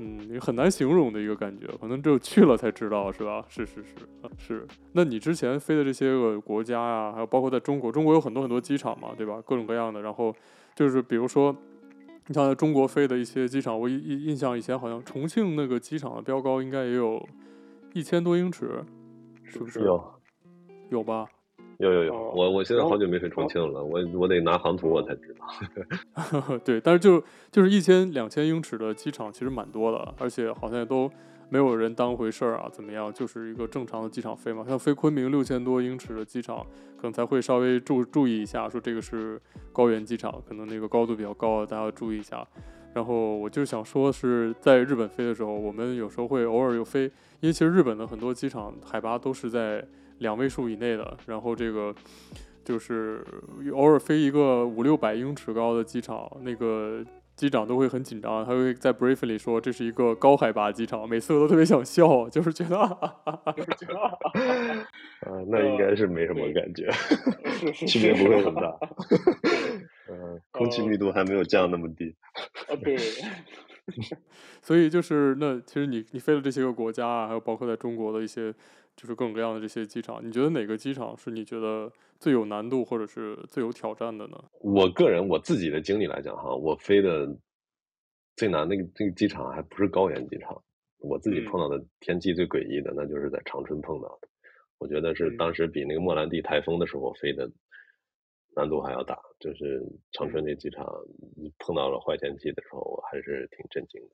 [0.00, 3.44] 嗯，也很难形容的一个感觉，可能只有去了才知道，是吧？
[3.48, 3.94] 是是是，
[4.36, 4.66] 是。
[4.92, 9.40] 那你之前飞的这些个国家呀、啊，还有包括在中国，中国有很多很多机场嘛，对吧？
[9.46, 10.02] 各种各样的。
[10.02, 10.34] 然后
[10.74, 11.56] 就是比如说，
[12.26, 17.24] 你像在中国飞的一些机场，我印印象以前好像重庆那个机场的标高应该也有
[17.94, 18.84] 一千多英尺，
[19.44, 19.80] 是不是？
[19.80, 20.12] 有，
[20.90, 21.28] 有吧？
[21.80, 26.58] 有有有，我我现在好久没飞重庆了，我我得拿航图我才知道。
[26.62, 31.10] 对，但是就就是一千两千英尺的机场其实蛮多的，而且好像也都
[31.48, 33.10] 没有人当回事儿啊，怎么样？
[33.10, 34.62] 就是一个正常的机场飞嘛。
[34.68, 36.58] 像飞昆明六千多英尺的机场，
[36.98, 39.40] 可能才会稍微注注意一下，说这个是
[39.72, 42.46] 高原机场，可能那个高度比较高，大家要注意一下。
[42.92, 47.04] 然后我就想说是在日本飞的时候，我们有时候会偶尔有飞，
[47.40, 49.82] 因为其实日本的很多机场海拔都是在。
[50.20, 51.94] 两位数以内的，然后这个
[52.64, 53.22] 就是
[53.74, 57.04] 偶尔飞一个五六百英尺高的机场，那个
[57.34, 62.76] 机长都会很紧张，他会在 briefing 里说这是一个高海拔机场，每次我都特别想笑，就是觉得，
[63.56, 63.98] 就是觉得，
[65.24, 66.90] 啊，那应该是没什么感觉，
[67.86, 68.78] 区别不会很大，
[70.10, 72.14] 嗯，空气密度还没有降那么低，
[72.68, 72.96] 啊，对，
[74.60, 78.54] 所以就是那其实你你飞了这些个国家啊，还有包括在中国的一些。
[79.00, 84.36] 就是各种各样的这些机场，你觉得哪个机场是你觉得最有难度或者是最有挑战的呢？
[84.60, 87.26] 我个人我自己的经历来讲哈，我飞的
[88.36, 90.62] 最难那个那个机场还不是高原机场，
[90.98, 94.28] 我自己碰到的天气最诡异的，那就是在长春碰到的。
[94.76, 97.50] 我觉得是当时比那个莫兰蒂台风的时候飞的
[98.54, 99.82] 难度还要大，就是
[100.12, 100.84] 长春那机场
[101.58, 104.10] 碰到了坏天气的时候，我还是挺震惊的。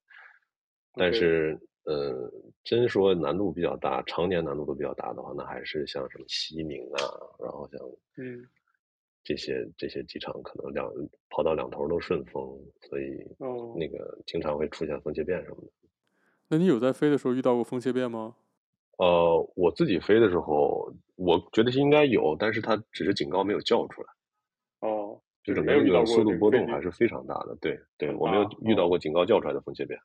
[0.94, 1.58] 但是。
[1.86, 2.30] 呃，
[2.64, 6.98] 真说难度比较大，常年难度都比较大的话，那还是像什么西宁啊，
[7.38, 7.80] 然后像
[8.16, 8.44] 嗯
[9.22, 10.92] 这些、嗯、这些机场，可能两
[11.30, 12.42] 跑道两头都顺风，
[12.88, 13.24] 所以
[13.76, 15.68] 那个经常会出现风切变什么的。
[16.48, 18.34] 那你有在飞的时候遇到过风切变吗？
[18.98, 24.08] 呃，我自己飞的时候，我觉得是应该有，但是它只是警告没有叫出来。
[24.80, 27.56] 哦，就是没有遇到速度波动还是非常大的。
[27.60, 30.00] 对对，我没有遇到过警告叫出来的风切变。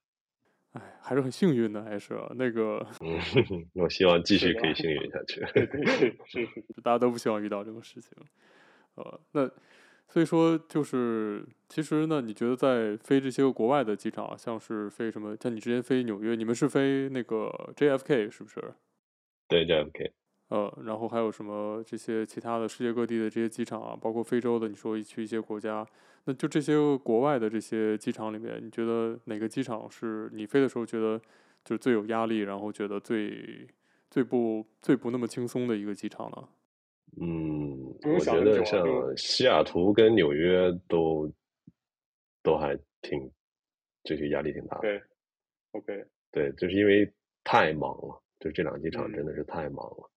[0.74, 2.86] 哎，还是很幸运的，还是那个。
[3.02, 3.20] 嗯，
[3.74, 5.42] 我希望继续可以幸运下去。
[5.54, 8.12] 对对对，是是，大家都不希望遇到这种事情。
[8.96, 9.50] 呃，那
[10.08, 15.36] 所以说就是，其实呢，你觉得在飞这些个国外的机场，像是飞什么？
[15.42, 18.74] 像你之前飞纽约，你们是飞那个 JFK 是不是？
[19.48, 20.12] 对 JFK。
[20.52, 25.88] 呃，然后还有什么这些其他的世界各地的这些机场啊，包括非洲的，你说去一些国家，
[26.26, 31.18] 那就这些国外的这些机场里面，你觉得哪个机场是你飞的时候觉得
[31.64, 33.66] 就是最有压力，然后觉得最
[34.10, 36.50] 最不最不那么轻松的一个机场呢？
[37.22, 38.86] 嗯，我觉得像
[39.16, 41.32] 西雅图跟纽约都
[42.44, 43.32] 都还挺，
[44.04, 44.82] 就是压力挺大的。
[44.82, 45.02] 对
[45.72, 47.10] ，OK，对，就是因为
[47.42, 50.11] 太忙了，就这两个机场真的是太忙了。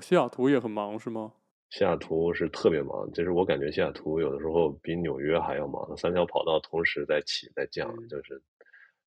[0.00, 1.32] 西雅图也很忙是吗？
[1.70, 8.40] 西雅图是特别忙，就是我感觉西雅图有的时候比纽约还要忙，三条跑道同时在起在降，嗯、就是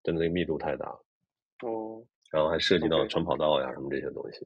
[0.03, 0.99] 真的那个密度太大了。
[1.63, 4.45] 哦，然后还涉及到传跑道呀什么这些东西，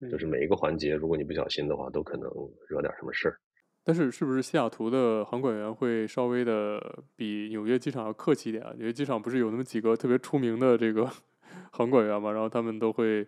[0.00, 2.30] 嗯、就是每一个环节，如果你不小心的话，都可能
[2.66, 3.38] 惹点什么事儿。
[3.84, 8.72] 但是是不是西雅图的航管员会稍微的比纽约机场要客气一点啊？
[8.78, 11.10] 纽约机场不是有那么几个特别出名的这个
[11.72, 13.26] 航管员嘛，然后他们都会。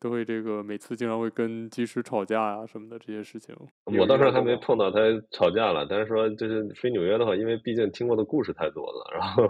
[0.00, 3.54] 都会这个每次经常会跟技师吵架呀、啊、什么的这些事情。
[3.98, 4.98] 我倒是还没碰到他
[5.32, 9.44] 吵架了，但是说就是飞纽约的话，因为毕竟听过的故事太多了，然后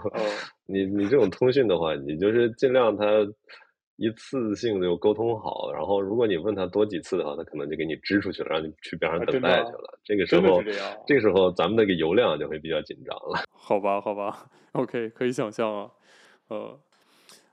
[0.65, 3.05] 你你这种通讯的话，你就是尽量他
[3.97, 9.99] 一次性就沟通好，然后如果你问他多几次的话，他可能就给你支出去了，让你去边上等待去了。
[10.03, 10.71] 这个时候，这，
[11.05, 13.43] 这个时候咱们那个油量就会比较紧张了。
[13.51, 15.91] 好吧，好吧， OK，可以想象啊，
[16.47, 16.79] 呃。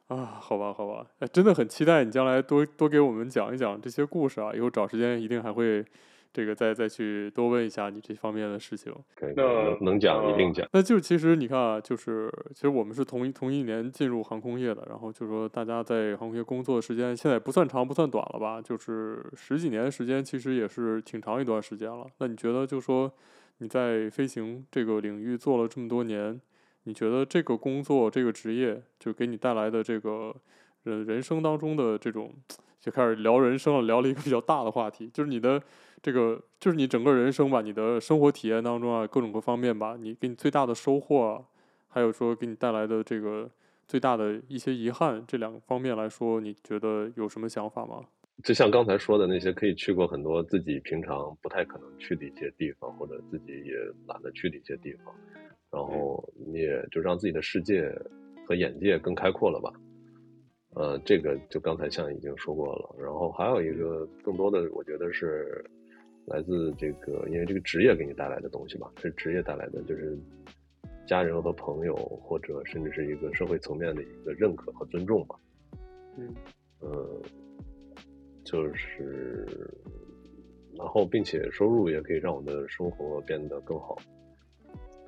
[0.09, 4.53] 啊，好吧，好吧，哎，真的很期待你将来多多给我们讲一讲这些故事啊！
[4.55, 5.85] 以后找时间一定还会
[6.33, 8.95] 这个再再去多问一下你这方面的事情。
[9.17, 10.65] 可以，那能讲一定讲。
[10.73, 22.07] 那就其实你看啊，就是其实我们是同一同一年进入航空业的，然后就说大家在航空业工作的时间现在不算长不算短了吧，就是十几年时间，其实也是挺长一段时间了。
[22.19, 23.13] 那你觉得就说
[23.59, 26.41] 你在飞行这个领域做了这么多年？
[26.87, 30.33] 你觉得这个工作、这个职业，就给你带来的这个
[30.85, 32.33] 人人生当中的这种，
[32.81, 35.61] 就开始聊人生了，聊了一个比较大的话题，就是你的
[36.01, 41.43] 这个，就是你整个人生吧，你的生活体验当中啊，各种各方面吧，你给你最大的收获啊，
[41.89, 43.51] 还有说给你带来的这个
[43.89, 48.05] 最大的一些遗憾，这两个方面来说，你觉得有什么想法吗？
[48.45, 53.75] 就像刚才说的那些，可以去过很多自己平常不太可能去的一些地方，或者自己也
[54.07, 55.13] 懒得去的一些地方。
[55.77, 57.95] 然后你也就让自己的世界
[58.47, 59.71] 和眼界更开阔了吧。
[60.71, 62.97] 呃，这个就刚才像已经说过了。
[62.99, 65.63] 然后还有一个更多的，我觉得是
[66.25, 70.19] 来自这个，因为这个职业给你带来的东西吧，是职业带来的，就是
[71.07, 75.37] 家人和朋友，或者甚至是一个社会层面的一个认可和尊重吧。
[76.17, 76.35] 嗯，
[76.81, 77.21] 呃，
[78.45, 79.47] 就是，
[80.75, 83.95] 然后并且收入也可以让我的生活变得更好。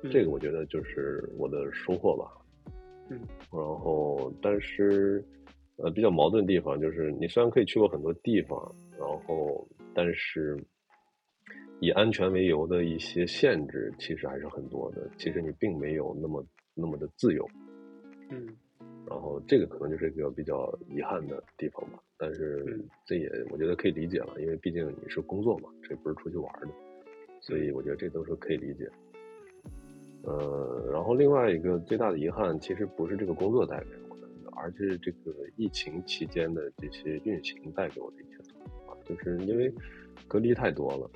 [0.03, 2.31] 嗯，这个我觉得就是我的收获吧。
[3.09, 3.19] 嗯，
[3.51, 5.23] 然后但是。
[5.81, 10.61] 呃，比较矛盾的地方就是，你虽然可以去过很多地方，然后，但是
[11.79, 15.09] 以安全为由的一些限制，其实还是很多的。
[15.15, 17.47] 其实你并没有那么那么的自由。
[18.29, 18.45] 嗯，
[19.07, 22.03] 然后这个可能就是一个比较遗憾的地方吧。
[22.17, 26.67] 但是这也我觉得可以理解了，因为毕竟你是工作嘛，这不是出去玩的，
[27.39, 28.85] 所以我觉得这都是可以理解。
[30.23, 34.29] 呃，然后另外一个最大的遗憾，其实不是这个工作带给我的。
[34.61, 38.25] 而是这个疫情期间的这些运行带给我的一
[38.89, 39.73] 啊，就是因为
[40.27, 41.09] 隔离太多了，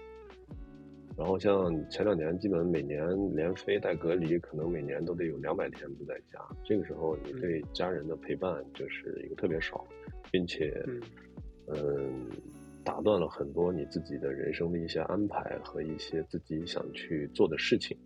[1.18, 6.40] 然后像前两年，基本每年连飞带隔离，可能每年都得有两百天不在家。
[6.64, 9.86] 这个时候，你对家人的陪伴就是一个特别少，
[10.32, 10.82] 并且，
[11.68, 12.30] 嗯，
[12.82, 17.98] 打断了很多你自己的人生的一些安排和一些自己想去做的事情，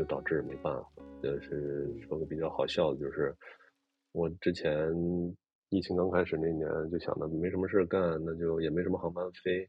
[0.00, 0.88] 就导致没办法。
[1.22, 3.36] 就是说个比较好笑的，就是。
[4.12, 4.90] 我之前
[5.68, 9.64] 疫情刚开始那年就想着没什么事干，那就也没什么航班飞，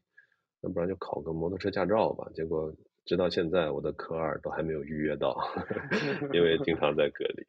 [0.60, 2.28] 那不然就考个摩托车驾照吧。
[2.34, 2.74] 结果
[3.06, 5.38] 直到现在，我的科二都还没有预约到，
[6.34, 7.46] 因为经常在隔离。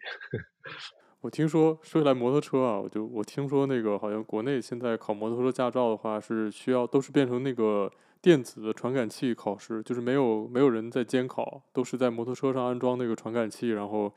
[1.22, 7.90] 我听说说起来摩托车啊，我就我听说那个好像国内现在考摩托车驾照的话是需要都是变成那个
[8.22, 14.14] 电子的传感器考试，就是没有没有人在监考，都是在摩托车上安装那个传感器，然后。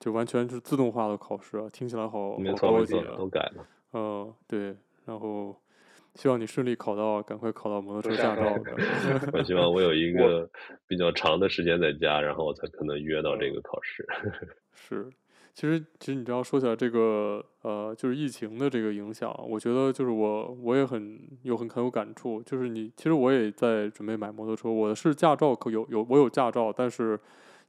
[0.00, 3.16] 就完全是自动化的考试啊，听起来好好高级啊！
[3.18, 3.66] 都改了。
[3.94, 5.60] 嗯，对，然后
[6.14, 8.44] 希望你顺利考到，赶快考到摩托车驾照。
[9.34, 10.48] 我希望我有一个
[10.86, 14.06] 比较长的时间在家，然后我才可能约到这个考试。
[14.72, 15.10] 是，
[15.58, 27.18] 其实其实你知道说起来这个呃，就是疫情的这个影响，我觉得就是我我也很有很很有感触，就是你其实我也在准备买摩托车，我是驾照可有有我有驾照，但是。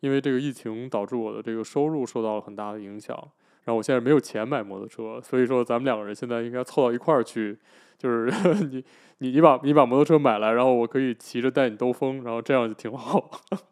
[0.02, 3.22] 因为这个疫情导致我的这个收入受到了很大的影响，
[3.70, 7.56] 然后我现在没有钱买摩托车，所以说咱们两个人现在应该凑到一块儿去，
[8.00, 8.32] 就是
[8.66, 8.84] 你
[9.20, 13.30] 你你把你把摩托车买来，然后我可以骑着带你兜风，然后这样就挺好。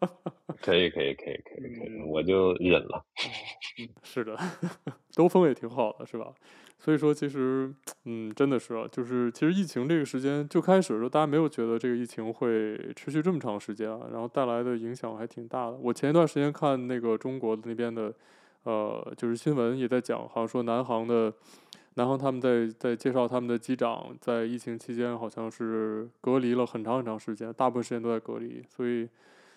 [0.61, 3.03] 可以可以可以可以可以，我就忍了。
[4.03, 4.37] 是的，
[5.17, 6.27] 兜风也挺好的，是吧？
[6.77, 7.73] 所以说，其实，
[8.05, 15.77] 嗯，真的是啊，就是其实疫情这个时间就开始的时候，大家没有觉得这个疫情会持续这么长时间啊，然后带来的影响还挺大的。
[15.81, 18.13] 我前一段时间看那个中国的那边的，
[18.67, 21.33] 呃，就是新闻也在讲，好像说南航的，
[21.93, 29.07] 南航他们在在介绍他们的机长在疫情期间好像是隔离了很长很长时间，大部分时间都在隔离，所以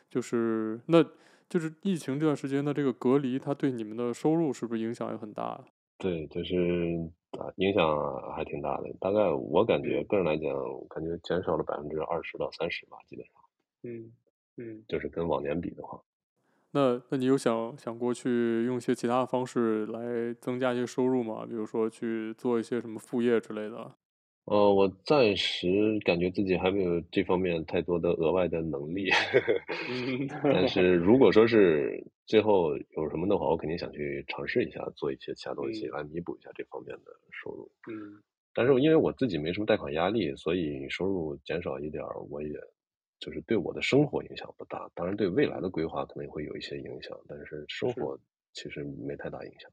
[0.09, 1.05] 就是那
[1.49, 5.61] 就是疫情这段时间的这个隔离，它对你们的收入是不是影响也很大？
[5.99, 6.55] 对，就是
[7.33, 8.85] 啊，影响还挺大的。
[9.01, 10.55] 大概我感觉，个人来讲，
[10.89, 13.35] 感觉减少了百分之二十到三十吧，基本上。
[13.83, 14.13] 嗯
[14.57, 16.01] 嗯，就是跟往年比的话。
[16.73, 21.45] 那那你有想想过去用一些其他的方式来增加一些收入吗？
[21.47, 23.97] 比如说去做一些什么副业之类的？
[24.47, 25.69] 呃，我暂时
[26.05, 29.09] 感觉自己还没有这方面太多的额外的能力，
[30.51, 37.71] 但 是如果说是最后有什么的话，我肯定想去尝试一下，做一些其他东西来弥补一下这方面的收入。
[37.87, 38.23] 嗯，
[38.55, 42.51] 但是因为我自己没什么贷款压力，所以收入减少一点，我也
[43.21, 44.91] 就是对我的生活影响不大。
[44.95, 48.19] 当然，对未来的规划可能也会有一些影响，但是生活
[48.53, 49.71] 其实没太大影响。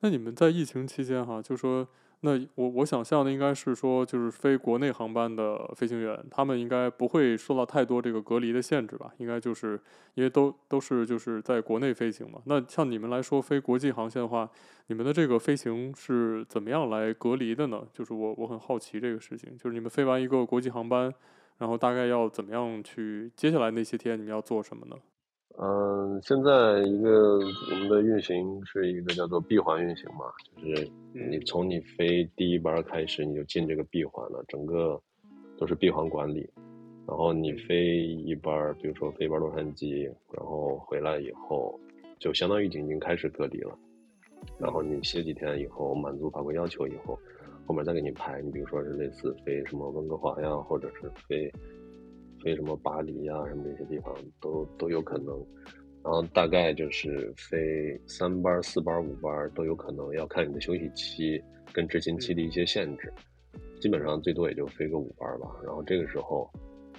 [0.00, 1.88] 那你们在疫情期间哈，就说。
[2.24, 9.12] 那我我想象的应该是说，就是飞国内航班的飞行员，他们应该不会受到太多这个隔离的限制吧？
[9.18, 9.70] 应该就是
[10.14, 12.40] 因为都都是就是在国内飞行嘛。
[12.46, 14.48] 那像你们来说飞国际航线的话，
[14.86, 17.84] 你们的这个飞行是怎么样来隔离的呢？
[17.92, 21.12] 就是我我很好奇这个事情，就是你们飞完一个国际航班，
[21.58, 24.96] 然后大概要怎么样去接下来那些天你们要做什么呢？
[25.58, 30.24] 嗯，现在一个我们的运行是一个叫做闭环运行嘛，
[30.56, 34.98] 就是你从你飞第一班开始，你就进这个闭环了，整个
[35.58, 36.48] 都是闭环管理。
[37.06, 41.78] 然后你飞一班，比如说飞一班洛杉矶，然后回来以后，
[42.18, 43.76] 就相当于已经已经开始隔离了。
[44.58, 47.18] 然后你歇几天以后，满足法规要求以后，
[47.72, 51.50] 后面再给你排，你比如说是类似飞什么温哥华呀，或者是飞。
[52.44, 55.28] 飞什么巴黎呀、啊，什么这些地方都都有可能，
[56.02, 61.40] 然后大概就是飞三班、四班、五班都有可能，要看你的休息期，
[61.72, 63.12] 跟执勤期的一些限制，
[63.80, 65.48] 基本上最多也就飞个五班吧。
[65.64, 66.50] 然后这个时候，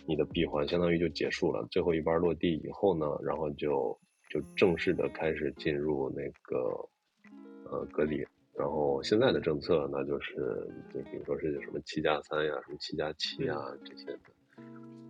[0.07, 1.67] 你的闭环相当于就结束了。
[1.69, 3.95] 最后一班落地以后呢，然后就
[4.30, 6.57] 就正式的开始进入那个
[7.69, 8.26] 呃隔离。
[8.56, 10.36] 然后现在的政策那，就是
[10.93, 14.20] 就比如说是什么七加三呀，什么七加七啊这些的。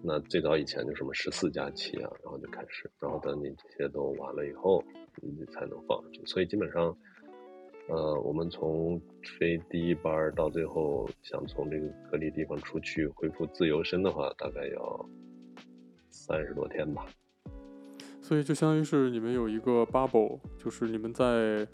[0.02, 4.82] 那最早以前就什么十四加七啊，然后就开始，然后等你这些都完了以后，
[5.22, 6.26] 你才能放上去。
[6.26, 6.98] 所以基本上，
[7.90, 8.98] 呃，我们从
[9.38, 15.10] 飞第一班到最后想从这个隔离地方出去恢复自由身的话，大概要
[16.10, 17.06] 三十多天吧。
[18.22, 21.68] 所以就相当于是你们有一个 bubble，就是你们在。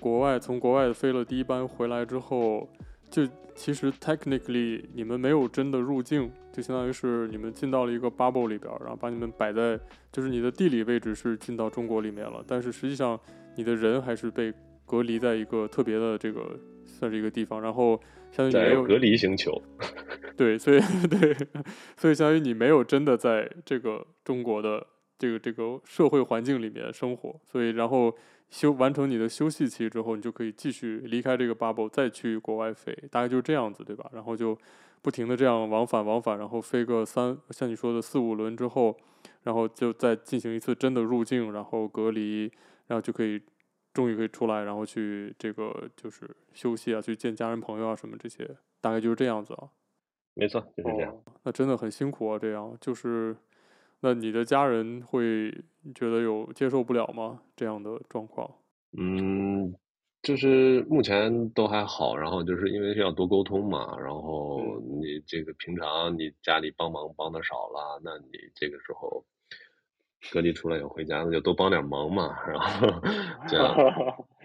[0.00, 2.68] 国外从国外飞了第一班回来之后，
[3.10, 9.78] 就其实 technically 你们没有真的入境，就相当于是你们进到了一个 bubble 里边，然后把你们摆在，
[10.12, 13.18] 就是你的地理位置是进到中国里面了，但是实际上
[13.56, 14.52] 你的人还是被
[14.84, 17.98] 隔离在一个特别的这个算是一个地方，然后
[18.30, 19.50] 相当于没有隔离星球，
[20.36, 20.78] 对，所以
[21.08, 21.34] 对，
[21.96, 24.86] 所以相当于你没有真的在这个中国的
[25.18, 28.16] 这个这个社会环境里面生活，所以然后。
[28.48, 34.08] 休完成你的休息期之后，你就可以继续离开这个 bubble，再去国外飞，大概就是这样子，对吧？
[34.12, 34.56] 然后就
[35.02, 38.96] 不停的这样往返往返，然后飞个三，像你说的四五轮之后，
[39.42, 42.42] 然后就再进行一次真的入境，然后隔离，
[42.86, 43.42] 然后就可以
[43.92, 48.48] 终于可以出来，然后去这个就是休息啊，去见家人朋友啊什么这些，
[48.80, 49.70] 大概就是这样子啊。
[50.34, 51.12] 没错，就是这样。
[51.12, 53.36] 哦，那真的很辛苦啊，这样就是。
[54.00, 55.50] 那你的家人会
[55.94, 57.42] 觉得有接受不了吗？
[57.56, 58.50] 这样的状况？
[58.98, 59.74] 嗯，
[60.22, 69.24] 就是目前都还好，然后就是因为是要多沟通嘛，然后你这个平常你家里帮忙帮的少了，那你这个时候
[70.32, 72.86] 隔离出来要回家，那就多帮点忙嘛，然后
[73.48, 73.74] 这样，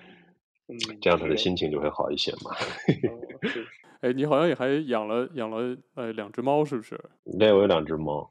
[1.02, 2.52] 这样他的心情就会好一些嘛。
[4.02, 7.00] 哎，你好像也还养了养了呃两只猫，是不是？
[7.38, 8.28] 对，我有两只猫。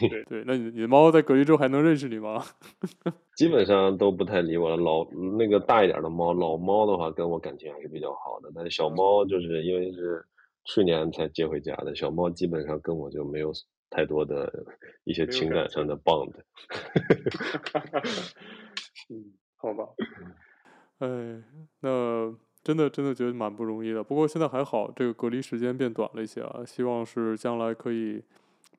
[0.00, 2.44] 对对 对，那你你的猫在隔离之后还能认识你吗？
[3.34, 4.76] 基本上都不太理我了。
[4.76, 5.06] 老
[5.38, 10.22] 那个大一点的猫，老猫的话跟我感情还是比较好的，但是小猫就是因为是
[10.66, 13.50] 去年才接回家的，小猫基本上跟我就没有
[13.88, 14.52] 太多的
[15.04, 16.32] 一些情感上的 bond。
[19.08, 19.86] 嗯，好吧。
[21.04, 21.42] 哎，
[21.80, 22.34] 那。
[22.64, 26.64] 真的真的觉得蛮不容易的，不过现在还好，这个隔离时间变短了一些啊。
[26.64, 28.22] 希望是将来可以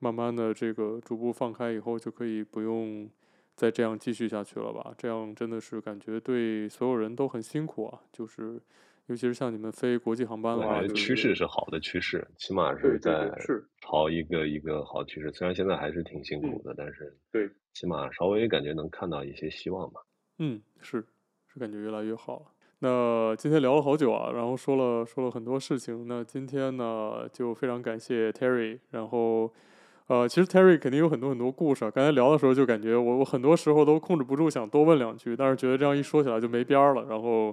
[0.00, 3.08] 慢慢的这个逐步放开以后，就可以不用
[3.54, 4.92] 再这样继续下去了吧？
[4.98, 8.00] 这样真的是感觉对所有人都很辛苦啊。
[8.12, 8.60] 就是
[9.06, 13.32] 尤其是像你们飞国际航班的话，趋势是好的趋势，起码是在
[13.80, 15.30] 朝一个一个好趋势。
[15.30, 20.00] 虽然现在还是挺辛苦的，但是对，起码稍微感觉能看到一些希望吧。
[20.38, 21.04] 嗯，是
[21.56, 22.42] 是感觉越来越好了。
[22.80, 26.06] 那今天聊了好久啊，然后说了说了很多事情。
[26.06, 28.78] 那今天呢，就非常感谢 Terry。
[28.90, 29.50] 然后，
[30.08, 31.90] 呃，其实 Terry 肯定有很多很多故事啊。
[31.90, 37.06] 刚才聊的时候就感觉我我很多时候都控制不住想多问两句，但是觉得这样一说起来就没边儿了。
[37.08, 37.46] 然后，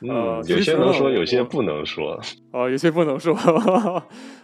[0.00, 2.12] 呃，嗯、有些能说， 有些不能说。
[2.12, 2.20] 啊、
[2.52, 3.34] 呃，有些不能说。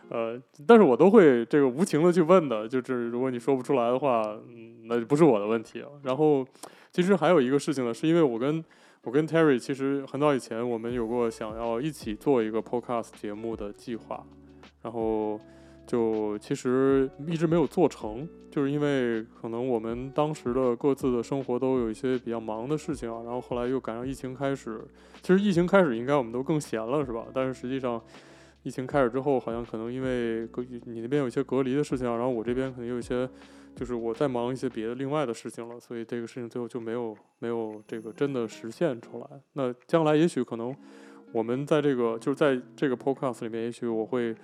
[0.09, 2.67] 呃，但是我都会这个无情的去问的。
[2.67, 5.89] 就是如果你说不出来的话，嗯，那就不是我的问题啊。
[6.05, 6.43] 然后，
[6.91, 8.65] 其实还有一个事情呢，是因为我跟
[9.05, 14.25] 我跟 Terry 其实很早以前我们有过想要一起做一个 podcast 节目的计划，
[14.81, 15.41] 然后
[15.85, 24.81] 就其实一直没有做成，就是因为可能我们当时的各自的生活都有一些比较忙的事情啊，然后后来又赶上疫情开始，
[25.21, 27.27] 其实疫情开始应该我们都更闲了是吧？
[27.35, 28.01] 但是实际上
[28.63, 33.29] 疫情开始之后，好像可能因为隔你那边有一些隔离的事情啊，然后我这边可能有一些。
[33.75, 39.27] 就是我在忙一些别的另外的事情了，所以这个事情最后就没有没有这个真的实现出来。
[39.55, 40.75] 那将来也许可能
[41.33, 44.35] 我们在这个就是在这个 podcast 里面，也许我会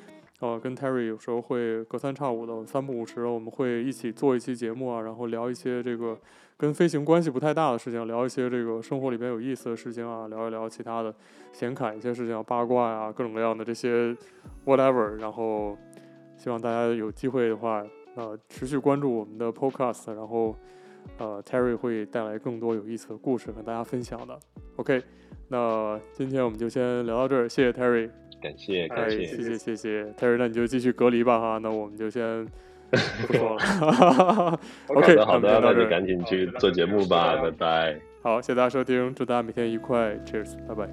[0.40, 6.18] 呃跟 Terry 有时候会隔三差五的三不五时，我们会一起做一期节目啊，然后聊一些这个
[6.56, 11.14] 跟飞行关系不太大的事情，聊一些这个生活里边有意思的事情啊，聊一聊其他的
[11.52, 14.16] 闲侃一些事情，八卦呀，各种各样的这些
[14.64, 15.16] whatever。
[15.18, 15.76] 然后
[16.38, 17.84] 希望大家有机会的话。
[18.18, 20.52] 呃，持续关注我们的 Podcast，然后，
[21.18, 24.36] 呃，Terry 会带来更多有意思的故事和大家分享的。
[24.74, 25.00] OK，
[25.46, 28.10] 那今天我们就先聊到这儿，谢谢 Terry，
[28.42, 32.44] 感谢，感谢，谢谢，谢谢 Terry，那你就继续隔离吧哈，那我们就先
[32.90, 34.60] 不说了。
[34.88, 38.00] OK，好的，好的，那你赶紧去做节目吧，拜拜。
[38.20, 40.88] 好，谢谢大家收听，祝大家每天愉快，Cheers，拜拜。